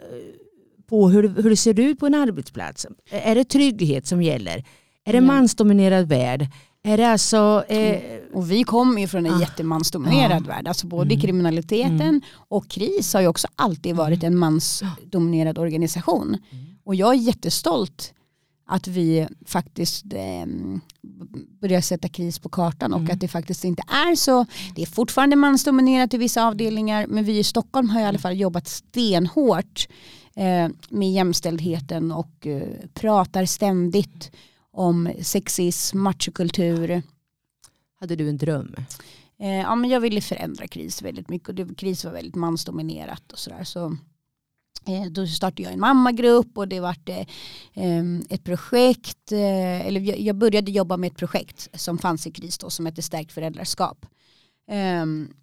på 0.88 1.08
hur, 1.08 1.28
hur 1.28 1.50
det 1.50 1.56
ser 1.56 1.80
ut 1.80 1.98
på 1.98 2.06
en 2.06 2.14
arbetsplats. 2.14 2.86
Är 3.10 3.34
det 3.34 3.44
trygghet 3.44 4.06
som 4.06 4.22
gäller? 4.22 4.58
Är 5.04 5.12
det 5.12 5.18
Mm. 5.18 5.26
mansdominerad 5.26 6.08
värld? 6.08 6.46
Är 6.82 6.96
det 6.96 7.08
alltså... 7.08 7.64
Eh, 7.68 8.00
Och 8.32 8.50
vi 8.50 8.62
kommer 8.64 9.00
ju 9.00 9.08
från 9.08 9.26
en 9.26 9.34
Ah. 9.34 9.40
jättemansdominerad 9.40 10.46
värld. 10.46 10.68
Alltså 10.68 10.86
både 10.86 11.14
Mm. 11.14 11.20
kriminaliteten 11.20 12.00
Mm. 12.00 12.20
och 12.48 12.68
KRIS 12.68 13.14
har 13.14 13.20
ju 13.20 13.26
också 13.26 13.48
alltid 13.56 13.96
varit 13.96 14.22
en 14.24 14.36
mansdominerad 14.36 15.58
organisation. 15.58 16.36
Och 16.84 16.94
jag 16.94 17.10
är 17.14 17.18
jättestolt 17.18 18.14
att 18.66 18.86
vi 18.88 19.26
faktiskt 19.46 20.04
eh, 20.14 20.46
börjar 21.60 21.80
sätta 21.80 22.08
KRIS 22.08 22.38
på 22.38 22.48
kartan 22.48 22.92
och 22.92 23.00
Mm. 23.00 23.12
att 23.12 23.20
det 23.20 23.28
faktiskt 23.28 23.64
inte 23.64 23.82
är 23.88 24.14
så. 24.16 24.46
Det 24.74 24.82
är 24.82 24.86
fortfarande 24.86 25.36
mansdominerat 25.36 26.14
i 26.14 26.16
vissa 26.18 26.44
avdelningar 26.46 27.06
men 27.06 27.24
vi 27.24 27.38
i 27.38 27.44
Stockholm 27.44 27.90
har 27.90 28.00
i 28.00 28.04
alla 28.04 28.18
fall 28.18 28.40
jobbat 28.40 28.68
stenhårt 28.68 29.88
eh, 30.36 30.68
med 30.90 31.12
jämställdheten 31.12 32.12
och 32.12 32.46
eh, 32.46 32.62
pratar 32.94 33.44
ständigt 33.46 34.30
om 34.72 35.12
sexism, 35.22 35.98
machokultur. 35.98 37.02
hade 38.00 38.16
du 38.16 38.28
en 38.28 38.36
dröm? 38.36 38.74
Eh, 39.38 39.56
ja, 39.56 39.74
men 39.74 39.90
jag 39.90 40.00
ville 40.00 40.20
förändra 40.20 40.68
KRIS 40.68 41.02
väldigt 41.02 41.28
mycket 41.28 41.48
och 41.48 41.54
det, 41.54 41.74
KRIS 41.74 42.04
var 42.04 42.12
väldigt 42.12 42.34
mansdominerat 42.34 43.32
och 43.32 43.38
sådär. 43.38 43.64
Så, 43.64 43.96
eh, 44.86 45.04
då 45.10 45.26
startade 45.26 45.62
jag 45.62 45.72
en 45.72 45.80
mammagrupp 45.80 46.58
och 46.58 46.68
det 46.68 46.80
vart 46.80 47.08
eh, 47.08 47.26
em, 47.74 48.22
ett 48.30 48.44
projekt, 48.44 49.32
eh, 49.32 49.86
eller 49.86 50.00
jag, 50.00 50.20
jag 50.20 50.36
började 50.36 50.70
jobba 50.70 50.96
med 50.96 51.12
ett 51.12 51.18
projekt 51.18 51.68
som 51.80 51.98
fanns 51.98 52.26
i 52.26 52.32
KRIS 52.32 52.58
då 52.58 52.70
som 52.70 52.86
hette 52.86 53.02
Stärkt 53.02 53.32
föräldraskap. 53.32 54.06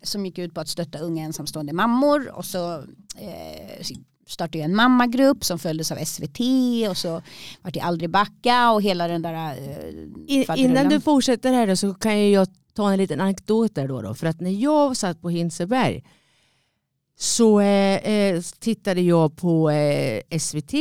Som 0.04 0.26
gick 0.26 0.38
ut 0.38 0.54
på 0.54 0.62
att 0.62 0.68
stötta 0.68 1.00
unga 1.00 1.24
ensamstående 1.24 1.74
mammor 1.74 2.32
och 2.32 2.46
så 2.46 2.78
eh, 3.18 3.84
startade 4.28 4.58
jag 4.58 4.66
en 4.66 4.76
mammagrupp 4.76 5.46
som 5.46 5.60
följdes 5.60 5.92
av 5.92 5.96
SVT 6.06 6.40
och 6.90 6.98
så 6.98 7.22
vart 7.62 7.74
det 7.74 7.80
Aldrig 7.80 8.10
backa 8.10 8.72
och 8.72 8.82
hela 8.82 9.08
den 9.08 9.22
där 9.22 9.56
eh, 10.28 10.60
innan 10.60 10.90
du 10.90 11.02
fortsätter 11.02 11.54
här 11.54 11.68
då, 11.68 11.76
så 11.76 11.94
kan 11.94 12.32
jag 12.32 12.48
ta 12.74 12.92
en 12.92 12.98
liten 12.98 13.22
anekdot 13.22 13.76
där 13.76 13.88
då, 13.88 14.02
då. 14.02 14.14
För 14.14 14.28
att 14.28 14.42
när 14.42 14.52
jag 14.52 14.98
satt 14.98 15.22
på 15.22 15.30
Hinseberg 15.30 16.04
så 17.20 17.60
eh, 17.60 17.96
eh, 18.12 18.42
tittade 18.60 19.02
jag 19.02 19.38
på 19.38 19.70
eh, 19.70 20.40
SVT 20.40 20.74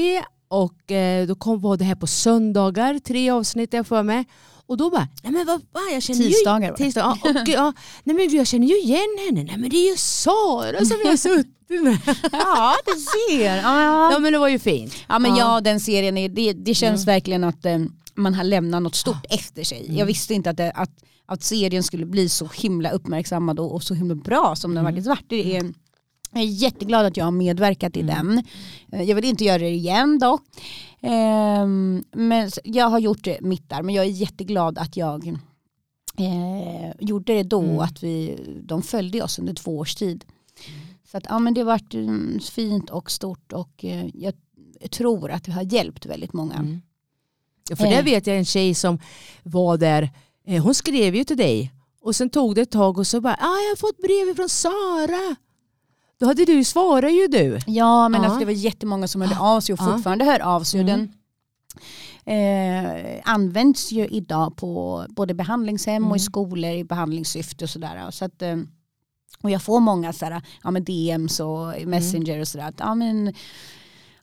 och 0.48 0.92
eh, 0.92 1.26
då 1.26 1.34
kom 1.34 1.60
var 1.60 1.76
det 1.76 1.84
här 1.84 1.94
på 1.94 2.06
söndagar, 2.06 2.98
tre 2.98 3.30
avsnitt 3.30 3.72
jag 3.72 3.86
för 3.86 4.02
mig. 4.02 4.24
Och 4.66 4.76
då 4.76 4.90
bara, 4.90 5.08
nej 5.22 5.32
men 5.32 5.46
vad 5.46 5.60
fan 5.72 5.92
jag 5.92 6.02
känner 6.02 6.24
Tisdagar 6.24 6.60
ju 6.60 6.70
var 6.70 6.78
det. 6.78 6.84
tisdag, 6.84 7.18
ja, 7.24 7.30
och, 7.30 7.48
ja, 7.48 7.72
nej 8.04 8.16
men 8.16 8.36
jag 8.36 8.46
känner 8.46 8.66
ju 8.66 8.80
igen 8.80 9.18
henne, 9.26 9.44
nej 9.44 9.56
men 9.56 9.70
det 9.70 9.76
är 9.76 9.90
ju 9.90 9.96
Sara 9.96 10.84
som 10.84 10.96
jag 11.04 11.10
har 11.10 11.16
suttit. 11.16 11.55
Ja, 12.32 12.74
du 12.86 12.92
ser. 13.00 13.56
Ja, 13.56 14.12
Ja 14.12 14.18
men 14.18 14.32
det 14.32 14.38
var 14.38 14.48
ju 14.48 14.58
fint. 14.58 14.94
Ja 15.08 15.18
men 15.18 15.30
Ja. 15.30 15.38
ja, 15.54 15.60
den 15.60 15.80
serien, 15.80 16.16
är, 16.16 16.28
det, 16.28 16.52
det 16.52 16.74
känns 16.74 17.06
verkligen 17.06 17.44
att 17.44 17.66
eh, 17.66 17.78
man 18.14 18.34
har 18.34 18.44
lämnat 18.44 18.82
något 18.82 18.94
stort 18.94 19.26
efter 19.30 19.64
sig. 19.64 19.98
Jag 19.98 20.06
visste 20.06 20.34
inte 20.34 20.50
att, 20.50 20.56
det, 20.56 20.70
att, 20.70 20.90
att 21.26 21.42
serien 21.42 21.82
skulle 21.82 22.06
bli 22.06 22.28
så 22.28 22.48
himla 22.54 22.90
uppmärksammad 22.90 23.58
och, 23.60 23.74
och 23.74 23.82
så 23.82 23.94
himla 23.94 24.14
bra 24.14 24.56
som 24.56 24.74
den 24.74 24.84
faktiskt 24.84 25.06
varit. 25.08 25.24
Det 25.28 25.56
är, 25.56 25.72
jag 26.32 26.42
är 26.42 26.46
jätteglad 26.46 27.06
att 27.06 27.16
jag 27.16 27.24
har 27.24 27.32
medverkat 27.32 27.96
i 27.96 28.02
den. 28.02 28.42
Eh, 28.92 29.02
Jag 29.02 29.14
vill 29.16 29.24
inte 29.24 29.44
göra 29.44 29.58
det 29.58 29.68
igen 29.70 30.18
dock. 30.18 30.42
Ehm, 31.02 32.04
men 32.12 32.50
jag 32.64 32.88
har 32.88 32.98
gjort 32.98 33.26
mitt 33.40 33.68
där 33.70 33.82
men 33.82 33.94
jag 33.94 34.04
är 34.04 34.10
jätteglad 34.10 34.78
att 34.78 34.96
jag 34.96 35.26
eh, 36.18 36.92
gjorde 37.00 37.34
det 37.34 37.42
då 37.42 37.60
Mm. 37.62 37.78
att 37.80 38.02
vi, 38.02 38.38
de 38.62 38.82
följde 38.82 39.22
oss 39.22 39.38
under 39.38 39.54
två 39.54 39.78
års 39.78 39.94
tid. 39.94 40.24
Så 41.10 41.16
att, 41.16 41.24
ja, 41.28 41.38
men 41.38 41.54
det 41.54 41.60
har 41.60 41.66
varit 41.66 41.94
mm, 41.94 42.40
fint 42.40 42.90
och 42.90 43.10
stort 43.10 43.52
och 43.52 43.84
eh, 43.84 44.06
jag 44.14 44.34
tror 44.90 45.30
att 45.30 45.48
vi 45.48 45.52
har 45.52 45.62
hjälpt 45.62 46.06
väldigt 46.06 46.32
många. 46.32 46.54
Mm. 46.54 46.80
Ja, 47.70 47.76
för 47.76 47.84
Eh. 47.84 47.90
där 47.90 48.02
vet 48.02 48.26
jag 48.26 48.36
en 48.36 48.44
tjej 48.44 48.74
som 48.74 48.98
var 49.42 49.76
där, 49.76 50.10
eh, 50.46 50.62
hon 50.62 50.74
skrev 50.74 51.14
ju 51.14 51.24
till 51.24 51.36
dig 51.36 51.72
och 52.00 52.16
sen 52.16 52.30
tog 52.30 52.54
det 52.54 52.60
ett 52.60 52.70
tag 52.70 52.98
och 52.98 53.06
så 53.06 53.20
bara, 53.20 53.34
ah, 53.34 53.56
jag 53.62 53.68
har 53.70 53.76
fått 53.76 53.98
brev 54.02 54.34
från 54.34 54.48
Sara. 54.48 55.36
Då 56.18 56.26
hade 56.26 56.44
du 56.44 56.64
svarat 56.64 57.12
ju 57.12 57.26
du. 57.28 57.58
Ja 57.66 58.08
men 58.08 58.20
Ja. 58.22 58.26
Alltså, 58.26 58.38
det 58.40 58.44
var 58.44 58.52
jättemånga 58.52 59.08
som 59.08 59.20
hörde 59.20 59.38
av 59.38 59.60
sig 59.60 59.72
och 59.72 59.78
Ja. 59.80 59.92
fortfarande 59.92 60.24
hör 60.24 60.40
av 60.40 60.62
sig. 60.64 60.80
Mm. 60.80 60.96
Den 60.96 61.12
eh, 62.24 63.20
används 63.24 63.92
ju 63.92 64.06
idag 64.06 64.56
på 64.56 65.04
både 65.08 65.34
behandlingshem 65.34 66.02
och 66.04 66.16
i 66.16 66.18
Mm. 66.20 66.24
skolor 66.24 66.70
i 66.70 66.84
behandlingssyfte 66.84 67.64
och 67.64 67.70
sådär. 67.70 68.10
Så 68.10 68.24
att, 68.24 68.42
eh, 68.42 68.56
och 69.46 69.50
jag 69.50 69.62
får 69.62 69.80
många 69.80 70.12
sådär, 70.12 70.42
ja, 70.64 70.70
men 70.70 70.84
DMs 70.84 71.40
och 71.40 71.72
Messenger 71.86 72.40
och 72.40 72.48
sådär. 72.48 72.68
Att, 72.68 72.74
ja, 72.78 72.94
men, 72.94 73.34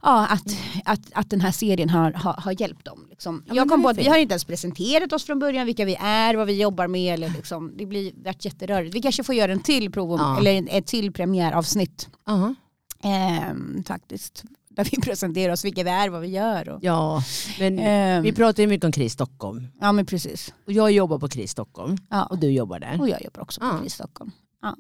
ja, 0.02 0.28
att, 0.28 0.44
att, 0.86 1.00
att 1.14 1.30
den 1.30 1.42
här 1.42 1.52
serien 1.52 1.90
har, 1.90 2.12
har, 2.12 2.34
har 2.34 2.62
hjälpt 2.62 2.86
dem. 2.86 3.08
Liksom. 3.10 3.44
Ja, 3.48 3.56
jag 3.56 3.70
kom 3.70 3.84
på 3.84 3.90
att 3.90 3.98
vi 3.98 4.08
har 4.08 4.18
inte 4.18 4.34
ens 4.34 4.46
presenterat 4.46 5.14
oss 5.14 5.24
från 5.26 5.40
början, 5.40 5.66
vilka 5.66 5.86
vi 5.86 5.96
är, 6.00 6.36
vad 6.36 6.48
vi 6.48 6.62
jobbar 6.62 6.88
med. 6.88 7.14
Eller 7.14 7.30
liksom, 7.30 7.74
det 7.78 7.86
blir 7.86 8.12
varit 8.24 8.46
jätterörigt. 8.46 8.96
Vi 8.96 9.02
kanske 9.02 9.24
får 9.24 9.36
göra 9.36 9.52
en 9.52 9.60
till 9.64 9.92
prov, 9.92 10.20
Ja. 10.20 10.38
eller 10.40 10.52
en, 10.54 10.68
ett 10.68 10.86
till 10.88 11.12
premiäravsnitt 11.14 12.10
Ja. 12.26 12.56
ehm, 13.04 13.84
faktiskt. 13.88 14.44
Där 14.70 14.88
vi 14.92 14.98
presenterar 15.02 15.54
oss, 15.54 15.66
vilka 15.66 15.84
vi 15.84 15.90
är, 15.90 16.10
vad 16.10 16.22
vi 16.22 16.28
gör. 16.28 16.70
Och, 16.70 16.80
ja, 16.84 17.24
men 17.60 17.80
ehm, 17.80 18.24
vi 18.24 18.32
pratar 18.34 18.64
ju 18.64 18.70
mycket 18.70 18.86
om 18.86 18.92
KRIS 18.92 19.14
Stockholm. 19.14 19.68
ja 19.82 19.92
men 19.92 20.06
precis. 20.06 20.54
Och 20.66 20.72
jag 20.74 20.92
jobbar 20.92 21.20
på 21.20 21.28
KRIS 21.30 21.52
Stockholm 21.52 21.98
Ja. 22.10 22.24
och 22.26 22.38
du 22.40 22.48
jobbar 22.52 22.80
där. 22.80 23.02
Och 23.02 23.10
jag 23.10 23.24
jobbar 23.24 23.42
också 23.42 23.62
på 23.62 23.68
Ja. 23.68 23.78
KRIS 23.82 23.94
Stockholm. 23.94 24.32
Ja. 24.62 24.76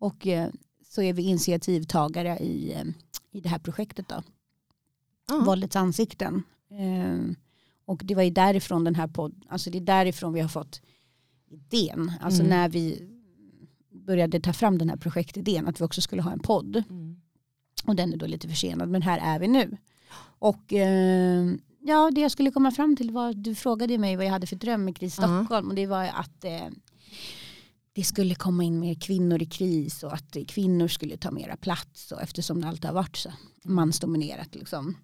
Och 0.00 0.26
eh, 0.26 0.50
så 0.84 1.02
är 1.02 1.12
vi 1.12 1.22
initiativtagare 1.22 2.38
i, 2.38 2.72
eh, 2.72 2.84
i 3.30 3.40
det 3.40 3.48
här 3.48 3.58
projektet 3.58 4.08
då. 4.08 4.22
Ja. 5.28 5.42
Våldets 5.46 5.76
ansikten. 5.76 6.42
Eh, 6.70 7.34
och 7.84 8.02
det 8.04 8.14
var 8.14 8.22
ju 8.22 8.30
därifrån 8.30 8.84
den 8.84 8.94
här 8.94 9.06
podden, 9.06 9.42
alltså 9.48 9.70
det 9.70 9.78
är 9.78 9.82
därifrån 9.82 10.32
vi 10.32 10.40
har 10.40 10.48
fått 10.48 10.80
idén. 11.50 12.12
Alltså 12.20 12.42
Mm. 12.42 12.50
när 12.50 12.68
vi 12.68 13.08
började 13.92 14.40
ta 14.40 14.52
fram 14.52 14.78
den 14.78 14.88
här 14.90 14.96
projektidén 14.96 15.68
att 15.68 15.80
vi 15.80 15.84
också 15.84 16.00
skulle 16.00 16.22
ha 16.22 16.32
en 16.32 16.40
podd. 16.40 16.76
Mm. 16.90 17.20
Och 17.86 17.96
den 17.96 18.12
är 18.12 18.16
då 18.16 18.26
lite 18.26 18.48
försenad 18.48 18.88
men 18.88 19.02
här 19.02 19.18
är 19.34 19.38
vi 19.38 19.48
nu. 19.48 19.76
Och 20.38 20.72
eh, 20.72 21.54
ja, 21.80 22.10
det 22.14 22.20
jag 22.20 22.30
skulle 22.30 22.50
komma 22.50 22.70
fram 22.70 22.96
till 22.96 23.10
var, 23.10 23.32
du 23.32 23.54
frågade 23.54 23.98
mig 23.98 24.16
vad 24.16 24.26
jag 24.26 24.30
hade 24.32 24.46
för 24.46 24.56
dröm 24.56 24.84
med 24.84 24.96
Kris. 24.96 25.14
Stockholm 25.14 25.68
och 25.68 25.74
det 25.74 25.86
var 25.86 26.04
att 26.04 26.44
eh, 26.44 26.68
det 27.92 28.04
skulle 28.04 28.34
komma 28.34 28.64
in 28.64 28.80
mer 28.80 28.94
kvinnor 28.94 29.42
i 29.42 29.46
kris 29.46 30.02
och 30.02 30.12
att 30.14 30.36
kvinnor 30.48 30.88
skulle 30.88 31.16
ta 31.16 31.30
mera 31.30 31.56
plats 31.56 32.12
och 32.12 32.22
eftersom 32.22 32.60
det 32.60 32.68
alltid 32.68 32.84
har 32.84 32.92
varit 32.94 33.16
så 33.16 33.32
mansdominerat 33.64 34.54
liksom. 34.54 34.96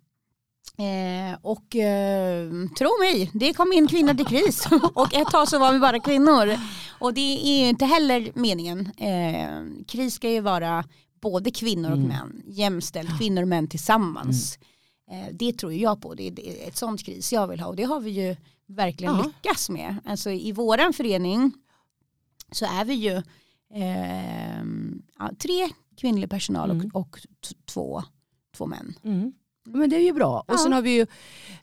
Eh, 0.79 1.39
och 1.43 1.77
eh, 1.77 2.51
tro 2.79 2.89
mig, 3.01 3.31
det 3.35 3.53
kom 3.55 3.73
in 3.73 3.89
kvinnor 3.89 4.15
till 4.15 4.27
kris 4.27 4.67
och 4.95 5.15
ett 5.15 5.29
tag 5.29 5.49
så 5.49 5.59
var 5.59 5.73
vi 5.73 5.79
bara 5.79 6.01
kvinnor. 6.01 6.55
Och 7.01 7.15
det 7.15 7.21
är 7.47 7.61
ju 7.63 7.69
inte 7.69 7.85
heller 7.85 8.33
meningen. 8.35 8.91
Eh, 8.97 9.85
kris 9.89 10.15
ska 10.15 10.31
ju 10.31 10.41
vara 10.41 10.85
både 11.23 11.51
kvinnor 11.51 11.91
och 11.91 11.97
Mm. 11.97 12.09
män, 12.09 12.43
jämställt, 12.47 13.19
kvinnor 13.19 13.43
och 13.43 13.49
män 13.49 13.69
tillsammans. 13.69 14.59
Eh, 15.11 15.33
det 15.33 15.53
tror 15.53 15.73
jag 15.73 16.03
på, 16.03 16.15
det 16.15 16.27
är- 16.27 16.31
det 16.31 16.65
är 16.65 16.69
ett 16.69 16.77
sånt 16.77 17.05
kris 17.07 17.33
jag 17.33 17.49
vill 17.49 17.61
ha 17.61 17.69
och 17.69 17.77
det 17.77 17.83
har 17.85 18.01
vi 18.01 18.11
ju 18.11 18.37
verkligen 18.69 19.17
Ja. 19.17 19.23
lyckats 19.25 19.69
med. 19.71 19.97
Alltså 20.05 20.31
i 20.31 20.53
våran 20.53 20.93
förening 20.93 21.53
så 22.53 22.65
är 22.65 22.85
vi 22.85 22.95
ju 22.95 23.23
ja, 25.19 25.31
tre 25.39 25.69
kvinnlig 26.01 26.31
personal 26.31 26.71
Mm. 26.71 26.91
och, 26.95 27.01
och 27.01 27.19
t- 27.49 27.55
två, 27.67 28.03
två 28.57 28.67
män. 28.67 28.95
Mm. 29.05 29.33
Ja, 29.65 29.77
Men 29.79 29.91
det 29.91 29.97
är 29.97 30.01
ju 30.01 30.13
bra. 30.13 30.39
Och 30.41 30.55
Ja. 30.55 30.59
sen 30.59 30.73
har 30.73 30.83
vi 30.83 30.91
ju 30.91 31.07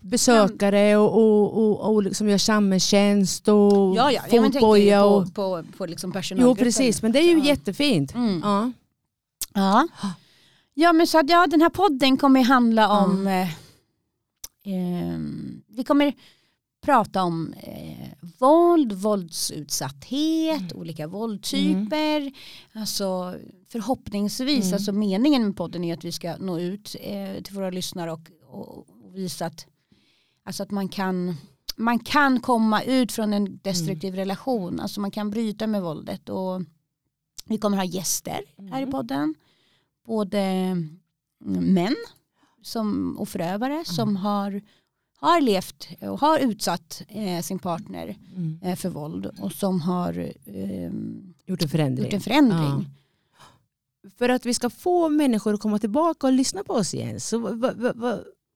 besökare 0.01 0.97
och, 0.97 1.13
och, 1.17 1.57
och, 1.57 1.93
och 1.93 2.03
liksom 2.03 2.29
gör 2.29 2.37
samhällstjänst 2.37 3.47
och 3.47 3.95
Ja, 3.95 4.11
ja, 4.11 4.21
fotboja. 4.29 5.05
Och, 5.05 5.25
på, 5.25 5.63
på, 5.63 5.77
på 5.77 5.85
liksom 5.85 6.09
jo 6.09 6.13
personalgruppen. 6.13 6.63
precis, 6.65 7.01
men 7.01 7.11
det 7.11 7.19
är 7.19 7.23
ju 7.29 7.37
Ja. 7.39 7.45
jättefint. 7.45 8.13
Mm. 8.15 8.41
Ja. 8.43 8.71
Ja. 9.53 9.87
ja 10.73 10.93
men 10.93 11.07
så 11.07 11.19
att 11.19 11.29
ja, 11.29 11.47
den 11.47 11.61
här 11.61 11.69
podden 11.69 12.17
kommer 12.17 12.43
handla 12.43 13.01
om 13.03 13.27
eh, 13.27 13.47
ehm, 14.65 15.61
vi 15.67 15.83
kommer 15.83 16.13
prata 16.83 17.23
om 17.23 17.53
eh, 17.53 18.09
våld, 18.39 18.93
våldsutsatthet, 18.93 20.73
olika 20.73 21.07
våldtyper. 21.07 22.31
Alltså 22.73 23.35
förhoppningsvis, 23.69 24.63
Mm. 24.65 24.73
alltså 24.73 24.91
meningen 24.91 25.45
med 25.45 25.57
podden 25.57 25.83
är 25.83 25.93
att 25.93 26.03
vi 26.05 26.11
ska 26.11 26.37
nå 26.37 26.59
ut 26.59 26.95
eh, 26.99 27.41
till 27.43 27.55
våra 27.55 27.69
lyssnare 27.69 28.11
och, 28.11 28.31
och, 28.47 28.77
och 28.77 28.87
visa 29.17 29.45
att, 29.45 29.65
alltså 30.45 30.63
att 30.63 30.71
man 30.71 30.89
kan 30.89 31.35
man 31.75 31.99
kan 31.99 32.39
komma 32.39 32.81
ut 32.83 33.11
från 33.11 33.33
en 33.33 33.59
destruktiv 33.63 34.15
relation, 34.15 34.79
alltså 34.79 35.01
man 35.01 35.11
kan 35.11 35.29
bryta 35.31 35.67
med 35.67 35.81
våldet 35.81 36.29
och 36.29 36.61
vi 37.45 37.57
kommer 37.57 37.77
ha 37.77 37.83
gäster 37.83 38.41
här 38.57 38.79
i 38.79 38.83
Mm. 38.83 38.91
podden. 38.91 39.35
Både 40.05 40.39
mm, 40.39 40.99
män 41.73 41.95
som, 42.61 43.17
och 43.19 43.29
förövare 43.29 43.83
som 43.85 44.15
har, 44.15 44.61
har 45.31 45.41
levt 45.41 45.87
och 46.01 46.19
har 46.19 46.39
utsatt 46.39 47.01
eh, 47.07 47.41
sin 47.41 47.59
partner 47.59 48.15
Mm. 48.35 48.59
eh, 48.63 48.75
för 48.75 48.89
våld 48.89 49.25
och 49.39 49.51
som 49.51 49.81
har 49.81 50.33
ehm, 50.45 51.33
Gjort 51.45 51.61
en 51.61 51.69
förändring. 51.69 52.05
gjort 52.05 52.13
en 52.13 52.21
förändring. 52.21 52.85
För 54.17 54.29
att 54.29 54.45
vi 54.45 54.53
ska 54.53 54.69
få 54.69 55.09
människor 55.09 55.53
att 55.53 55.59
komma 55.59 55.79
tillbaka 55.79 56.27
och 56.27 56.33
lyssna 56.33 56.63
på 56.63 56.73
oss 56.73 56.93
igen, 56.93 57.19
så 57.19 57.37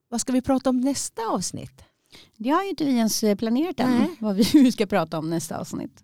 vad, 0.09 0.21
ska 0.21 0.33
vi 0.33 0.41
prata 0.41 0.69
om 0.69 0.81
nästa 0.81 1.21
avsnitt? 1.29 1.81
Det 2.37 2.49
har 2.49 2.63
ju 2.63 2.69
inte 2.69 2.85
vi 2.85 2.91
ens 2.91 3.23
eh, 3.23 3.35
planerat 3.35 3.79
än 3.79 3.97
Nej. 3.97 4.15
vad 4.19 4.35
vi 4.35 4.71
ska 4.71 4.85
prata 4.85 5.17
om 5.19 5.29
nästa 5.29 5.57
avsnitt. 5.59 6.03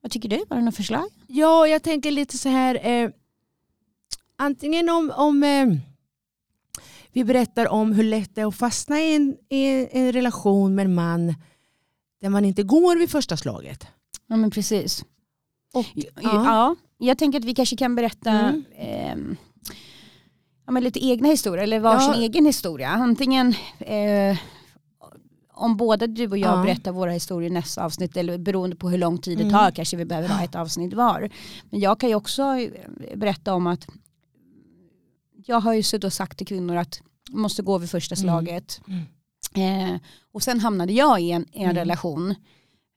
Vad 0.00 0.10
tycker 0.12 0.28
du? 0.28 0.44
Var 0.48 0.56
det 0.56 0.62
något 0.62 0.76
förslag? 0.76 1.04
Ja, 1.26 1.66
jag 1.66 1.82
tänker 1.82 2.10
lite 2.10 2.38
så 2.38 2.48
här. 2.48 2.86
Eh, 2.86 3.10
antingen 4.36 4.88
om, 4.88 5.12
om 5.16 5.42
eh, 5.42 5.66
vi 7.14 7.24
berättar 7.24 7.68
om 7.68 7.92
hur 7.92 8.04
lätt 8.04 8.34
det 8.34 8.40
är 8.40 8.46
att 8.46 8.54
fastna 8.56 9.00
i 9.00 9.14
en, 9.16 9.36
i 9.48 9.88
en 9.92 10.12
relation 10.12 10.74
med 10.74 10.84
en 10.84 10.94
man 10.94 11.34
där 12.20 12.28
man 12.28 12.44
inte 12.44 12.62
går 12.62 12.96
vid 12.96 13.10
första 13.10 13.36
slaget. 13.36 13.86
Ja 14.26 14.36
men 14.36 14.50
precis. 14.50 15.04
Och, 15.74 15.86
Ja. 15.94 16.04
ja, 16.22 16.76
jag 16.98 17.18
tänker 17.18 17.38
att 17.38 17.44
vi 17.44 17.54
kanske 17.54 17.76
kan 17.76 17.94
berätta 17.94 18.30
Mm. 18.30 18.64
ehm, 18.76 19.36
ja, 20.66 20.72
men 20.72 20.84
lite 20.84 21.06
egna 21.06 21.28
historier 21.28 21.62
eller 21.62 21.80
varsin 21.80 22.12
Ja. 22.16 22.20
egen 22.22 22.46
historia. 22.46 22.88
Antingen 22.88 23.54
eh, 23.78 24.36
om 25.56 25.76
båda 25.76 26.06
du 26.06 26.28
och 26.28 26.38
jag 26.38 26.58
Ja. 26.58 26.62
berättar 26.62 26.92
våra 26.92 27.10
historier 27.10 27.50
i 27.50 27.52
nästa 27.52 27.84
avsnitt 27.84 28.16
eller 28.16 28.38
beroende 28.38 28.76
på 28.76 28.88
hur 28.88 28.98
lång 28.98 29.18
tid 29.18 29.38
det 29.38 29.42
Mm. 29.44 29.54
tar 29.54 29.70
kanske 29.70 29.96
vi 29.96 30.04
behöver 30.04 30.28
ha 30.28 30.44
ett 30.44 30.54
avsnitt 30.54 30.94
var. 30.94 31.30
Men 31.70 31.80
jag 31.80 32.00
kan 32.00 32.08
ju 32.08 32.14
också 32.14 32.42
eh, 32.42 32.70
berätta 33.16 33.54
om 33.54 33.66
att 33.66 33.86
jag 35.46 35.60
har 35.60 35.74
ju 35.74 35.82
suttit 35.82 36.04
och 36.04 36.12
sagt 36.12 36.38
till 36.38 36.46
kvinnor 36.46 36.76
att 36.76 37.02
måste 37.30 37.62
gå 37.62 37.78
vid 37.78 37.90
första 37.90 38.14
Mm. 38.14 38.22
slaget. 38.22 38.80
Mm. 38.88 39.04
Eh, 39.94 40.00
och 40.32 40.42
sen 40.42 40.60
hamnade 40.60 40.92
jag 40.92 41.20
i 41.20 41.30
en, 41.30 41.42
i 41.52 41.58
en 41.58 41.64
Mm. 41.64 41.76
relation 41.76 42.30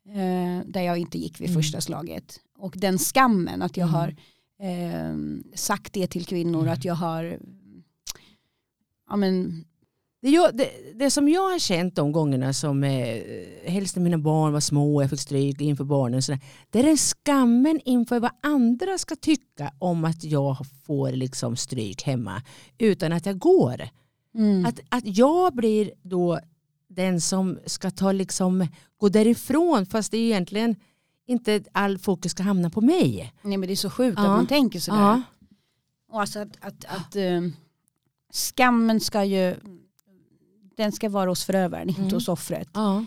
eh, 0.09 0.65
där 0.65 0.81
jag 0.81 0.97
inte 0.97 1.17
gick 1.17 1.41
vid 1.41 1.53
första 1.53 1.81
slaget. 1.81 2.39
Och 2.57 2.73
den 2.77 2.97
skammen 2.97 3.61
att 3.61 3.77
jag 3.77 3.87
har 3.87 4.15
eh, 4.59 5.15
sagt 5.55 5.93
det 5.93 6.07
till 6.07 6.25
kvinnor, 6.25 6.67
att 6.67 6.85
jag 6.85 6.95
har 6.95 7.39
ja, 9.09 9.15
men, 9.15 9.65
Det, 10.27 10.31
jag, 10.31 10.57
det, 10.57 10.69
det 10.95 11.11
som 11.11 11.29
jag 11.29 11.41
har 11.51 11.59
känt 11.59 11.95
de 11.95 12.11
gångerna 12.11 12.53
som 12.53 12.83
eh, 12.83 13.21
helst 13.65 13.95
när 13.95 14.03
mina 14.03 14.17
barn 14.17 14.53
var 14.53 14.59
små 14.59 14.95
och 14.95 15.03
jag 15.03 15.09
fick 15.09 15.19
stryk 15.19 15.61
inför 15.61 15.83
barnen. 15.83 16.21
sådär, 16.21 16.41
det 16.69 16.79
är 16.79 16.83
den 16.83 16.97
skammen 16.97 17.79
inför 17.85 18.19
vad 18.19 18.31
andra 18.43 18.97
ska 18.97 19.15
tycka 19.15 19.71
om 19.79 20.05
att 20.05 20.23
jag 20.23 20.57
får 20.85 21.11
liksom 21.11 21.55
stryk 21.55 22.03
hemma 22.03 22.41
utan 22.77 23.13
att 23.13 23.25
jag 23.25 23.39
går. 23.39 23.81
mm, 24.35 24.65
Att, 24.65 24.79
att 24.89 25.17
jag 25.17 25.53
blir 25.55 25.91
då 26.03 26.39
den 26.89 27.21
som 27.21 27.59
ska 27.65 27.91
ta 27.91 28.11
liksom, 28.11 28.67
gå 28.97 29.09
därifrån 29.09 29.85
fast 29.85 30.11
det 30.11 30.17
är 30.17 30.25
egentligen 30.25 30.75
inte 31.27 31.63
all 31.71 31.97
fokus 31.97 32.31
ska 32.31 32.43
hamna 32.43 32.69
på 32.69 32.81
mig. 32.81 33.33
nej, 33.41 33.57
men 33.57 33.67
det 33.67 33.73
är 33.73 33.75
så 33.75 33.89
sjukt 33.89 34.17
Ja. 34.17 34.23
att 34.23 34.29
man 34.37 34.47
tänker 34.47 34.79
sådär. 34.79 34.99
Ja. 34.99 35.21
Och 36.11 36.21
alltså 36.21 36.39
att, 36.39 36.57
att, 36.61 36.85
att 36.85 37.15
eh, 37.15 37.41
skammen 38.33 38.99
ska 38.99 39.23
ju 39.23 39.55
den 40.77 40.91
ska 40.91 41.09
vara 41.09 41.29
hos 41.29 41.43
förövaren, 41.45 41.89
inte 41.89 42.01
Mm. 42.01 42.13
hos 42.13 42.27
offret. 42.27 42.69
Ja. 42.73 43.05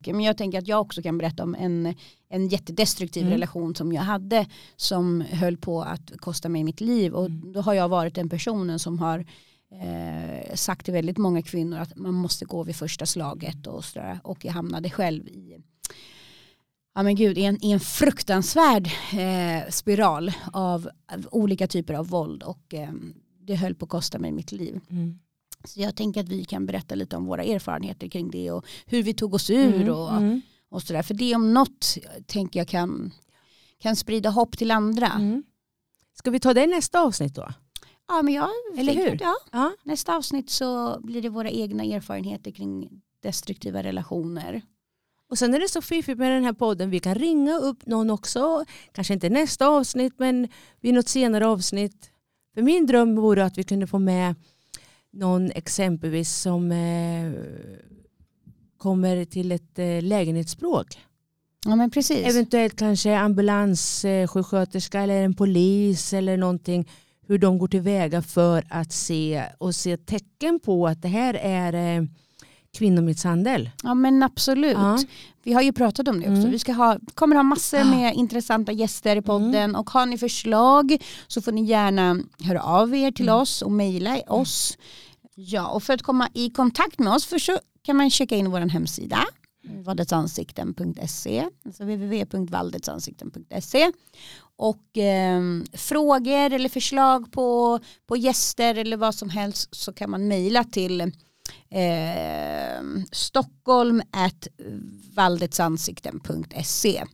Okej, 0.00 0.12
men 0.14 0.24
jag 0.24 0.36
tänker 0.36 0.58
att 0.58 0.68
jag 0.68 0.80
också 0.80 1.02
kan 1.02 1.18
berätta 1.18 1.42
om 1.42 1.54
en, 1.54 1.94
en 2.28 2.48
jättedestruktiv 2.48 3.22
Mm. 3.22 3.32
relation 3.32 3.74
som 3.74 3.92
jag 3.92 4.02
hade 4.02 4.46
som 4.76 5.20
höll 5.20 5.56
på 5.56 5.82
att 5.82 6.12
kosta 6.20 6.48
mig 6.48 6.64
mitt 6.64 6.80
liv. 6.80 7.12
Och 7.14 7.26
Mm. 7.26 7.52
då 7.52 7.60
har 7.60 7.74
jag 7.74 7.88
varit 7.88 8.14
den 8.14 8.28
personen 8.28 8.78
som 8.78 8.98
har 8.98 9.24
eh, 9.70 10.54
sagt 10.54 10.84
till 10.84 10.94
väldigt 10.94 11.18
många 11.18 11.42
kvinnor 11.42 11.78
att 11.78 11.96
man 11.96 12.14
måste 12.14 12.44
gå 12.44 12.62
vid 12.62 12.76
första 12.76 13.06
slaget 13.06 13.66
och 13.66 13.84
sådär. 13.84 14.20
Och 14.24 14.44
jag 14.44 14.52
hamnade 14.52 14.90
själv 14.90 15.28
i 15.28 15.56
Ja 16.94 17.02
men 17.02 17.14
gud, 17.16 17.38
i 17.38 17.44
en, 17.44 17.64
i 17.64 17.70
en 17.70 17.80
fruktansvärd 17.80 18.86
eh, 19.12 19.70
spiral 19.70 20.32
av, 20.52 20.88
av 21.12 21.28
olika 21.30 21.66
typer 21.66 21.94
av 21.94 22.08
våld 22.08 22.42
och 22.42 22.74
eh, 22.74 22.90
det 23.40 23.54
höll 23.54 23.74
på 23.74 23.84
att 23.84 23.90
kosta 23.90 24.18
mig 24.18 24.32
mitt 24.32 24.52
liv. 24.52 24.80
Mm. 24.90 25.18
Så 25.64 25.80
jag 25.80 25.96
tänker 25.96 26.20
att 26.20 26.28
vi 26.28 26.44
kan 26.44 26.66
berätta 26.66 26.94
lite 26.94 27.16
om 27.16 27.26
våra 27.26 27.44
erfarenheter 27.44 28.08
kring 28.08 28.30
det 28.30 28.50
och 28.50 28.66
hur 28.86 29.02
vi 29.02 29.14
tog 29.14 29.34
oss 29.34 29.50
ur 29.50 29.74
Mm. 29.74 29.94
och, 29.94 30.12
Mm. 30.16 30.40
och 30.70 30.82
sådär. 30.82 31.02
För 31.02 31.14
det 31.14 31.34
om 31.34 31.54
något 31.54 31.98
tänker 32.26 32.60
jag 32.60 32.68
kan, 32.68 33.10
kan 33.78 33.96
sprida 33.96 34.30
hopp 34.30 34.58
till 34.58 34.70
andra. 34.70 35.06
Mm. 35.06 35.42
Ska 36.14 36.30
vi 36.30 36.40
ta 36.40 36.54
det 36.54 36.64
i 36.64 36.66
nästa 36.66 37.00
avsnitt 37.00 37.34
då? 37.34 37.48
Ja 38.08 38.22
men 38.22 38.34
jag 38.34 38.48
Eller 38.78 38.94
hur? 38.94 39.14
att, 39.14 39.20
Ja, 39.20 39.34
Ja. 39.52 39.72
nästa 39.84 40.16
avsnitt 40.16 40.50
så 40.50 41.00
blir 41.00 41.22
det 41.22 41.28
våra 41.28 41.50
egna 41.50 41.84
erfarenheter 41.84 42.50
kring 42.50 42.88
destruktiva 43.22 43.82
relationer. 43.82 44.62
Och 45.30 45.38
sen 45.38 45.54
är 45.54 45.60
det 45.60 45.68
så 45.68 45.82
fiffigt 45.82 46.18
med 46.18 46.30
den 46.32 46.44
här 46.44 46.52
podden. 46.52 46.90
Vi 46.90 47.00
kan 47.00 47.14
ringa 47.14 47.58
upp 47.58 47.86
någon 47.86 48.10
också. 48.10 48.64
Kanske 48.92 49.14
inte 49.14 49.28
nästa 49.30 49.66
avsnitt 49.68 50.12
men 50.18 50.48
vid 50.80 50.94
något 50.94 51.08
senare 51.08 51.46
avsnitt. 51.46 52.10
För 52.54 52.62
min 52.62 52.86
dröm 52.86 53.16
vore 53.16 53.44
att 53.44 53.58
vi 53.58 53.62
kunde 53.64 53.86
få 53.86 53.98
med 53.98 54.34
någon 55.12 55.50
exempelvis 55.54 56.32
som 56.36 56.72
eh, 56.72 57.32
kommer 58.76 59.24
till 59.24 59.52
ett 59.52 59.78
eh, 59.78 60.02
lägenhetsbråk. 60.02 60.98
Ja 61.66 61.76
men 61.76 61.90
precis. 61.90 62.26
Eventuellt 62.26 62.76
kanske 62.78 63.18
ambulanssjuksköterska 63.18 65.00
eller 65.00 65.22
en 65.22 65.34
polis 65.34 66.12
eller 66.12 66.36
någonting. 66.36 66.90
Hur 67.26 67.38
de 67.38 67.58
går 67.58 67.68
tillväga 67.68 68.22
för 68.22 68.64
att 68.70 68.92
se 68.92 69.44
och 69.58 69.74
se 69.74 69.96
tecken 69.96 70.60
på 70.60 70.86
att 70.86 71.02
det 71.02 71.08
här 71.08 71.34
är 71.34 71.98
eh, 71.98 72.04
kvinnomisshandel. 72.78 73.70
Ja 73.82 73.94
men 73.94 74.22
absolut. 74.22 74.72
Ja. 74.76 74.98
Vi 75.42 75.52
har 75.52 75.62
ju 75.62 75.72
pratat 75.72 76.08
om 76.08 76.20
det 76.20 76.26
också. 76.26 76.38
Mm. 76.40 76.50
Vi 76.50 76.58
ska 76.58 76.72
ha, 76.72 76.98
kommer 77.14 77.36
ha 77.36 77.42
massor 77.42 77.78
Ah. 77.80 77.84
med 77.84 78.14
intressanta 78.14 78.72
gäster 78.72 79.16
i 79.16 79.22
podden 79.22 79.76
och 79.76 79.90
har 79.90 80.06
ni 80.06 80.18
förslag 80.18 80.96
så 81.26 81.42
får 81.42 81.52
ni 81.52 81.64
gärna 81.64 82.20
höra 82.44 82.62
av 82.62 82.94
er 82.94 83.10
till 83.10 83.28
Mm. 83.28 83.40
oss 83.40 83.62
och 83.62 83.72
mejla 83.72 84.20
oss. 84.26 84.78
Ja 85.34 85.66
och 85.68 85.82
för 85.82 85.92
att 85.94 86.02
komma 86.02 86.28
i 86.34 86.50
kontakt 86.50 86.98
med 86.98 87.12
oss 87.12 87.26
för 87.26 87.38
så 87.38 87.58
kan 87.82 87.96
man 87.96 88.10
checka 88.10 88.36
in 88.36 88.50
vår 88.50 88.60
hemsida 88.60 89.18
valdetsansikten.se 89.84 91.44
alltså 91.66 91.84
www.valdetsansikten.se 91.84 93.92
och 94.56 94.98
eh, 94.98 95.40
frågor 95.72 96.52
eller 96.52 96.68
förslag 96.68 97.32
på, 97.32 97.78
på 98.06 98.16
gäster 98.16 98.74
eller 98.74 98.96
vad 98.96 99.14
som 99.14 99.30
helst 99.30 99.68
så 99.74 99.92
kan 99.92 100.10
man 100.10 100.28
mejla 100.28 100.64
till 100.64 101.12
eh, 101.70 102.82
stockholm 103.12 104.02
at 104.10 104.48
valdetsansikten.se 105.14 107.04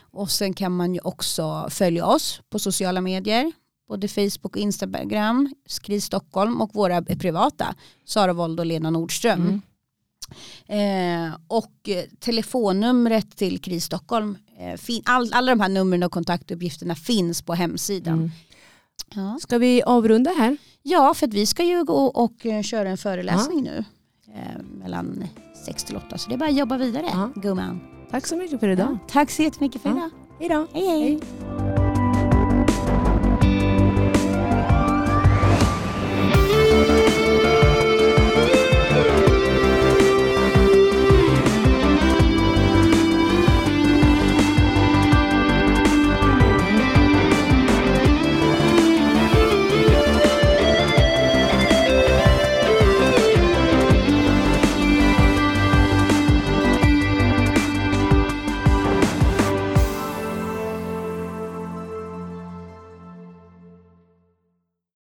och 0.00 0.30
sen 0.30 0.54
kan 0.54 0.72
man 0.72 0.94
ju 0.94 1.00
också 1.00 1.66
följa 1.70 2.06
oss 2.06 2.40
på 2.50 2.58
sociala 2.58 3.00
medier 3.00 3.52
både 3.88 4.08
Facebook 4.08 4.44
och 4.44 4.56
Instagram, 4.56 5.54
Skri 5.66 6.00
Stockholm 6.00 6.60
och 6.60 6.74
våra 6.74 7.02
privata, 7.02 7.74
Sara 8.04 8.32
Wold 8.32 8.60
och 8.60 8.66
Lena 8.66 8.90
Nordström. 8.90 9.40
Mm. 9.40 9.60
Eh, 11.28 11.36
och 11.46 11.72
telefonnumret 12.18 13.36
till 13.36 13.60
KRIS 13.60 13.84
Stockholm, 13.84 14.38
eh, 14.58 14.76
fin- 14.76 15.02
all, 15.04 15.32
alla 15.32 15.52
de 15.52 15.60
här 15.60 15.68
numren 15.68 16.02
och 16.02 16.12
kontaktuppgifterna 16.12 16.94
finns 16.94 17.42
på 17.42 17.54
hemsidan. 17.54 18.14
Mm. 18.14 18.30
Ja. 19.14 19.38
Ska 19.40 19.58
vi 19.58 19.82
avrunda 19.82 20.30
här? 20.30 20.56
ja, 20.82 21.14
för 21.14 21.26
att 21.26 21.34
vi 21.34 21.46
ska 21.46 21.64
ju 21.64 21.84
gå 21.84 22.04
och 22.06 22.46
eh, 22.46 22.62
köra 22.62 22.88
en 22.88 22.98
föreläsning 22.98 23.62
nu 23.62 23.84
eh, 24.34 24.62
mellan 24.62 25.24
6 25.66 25.84
till 25.84 25.96
8 25.96 26.18
så 26.18 26.28
det 26.28 26.34
är 26.34 26.38
bara 26.38 26.48
att 26.48 26.56
jobba 26.56 26.76
vidare 26.76 27.06
Ja. 27.12 27.30
gumman. 27.34 27.80
Tack 28.10 28.26
så 28.26 28.36
mycket 28.36 28.60
för 28.60 28.68
idag. 28.68 28.88
Ja. 28.90 28.98
Tack 29.08 29.30
så 29.30 29.42
jättemycket 29.42 29.82
för 29.82 29.88
Ja. 29.88 29.96
idag. 29.96 30.10
Hej 30.38 30.48
då. 30.48 30.66
hej. 30.80 31.00
hej. 31.02 31.20
Hej. 31.58 31.79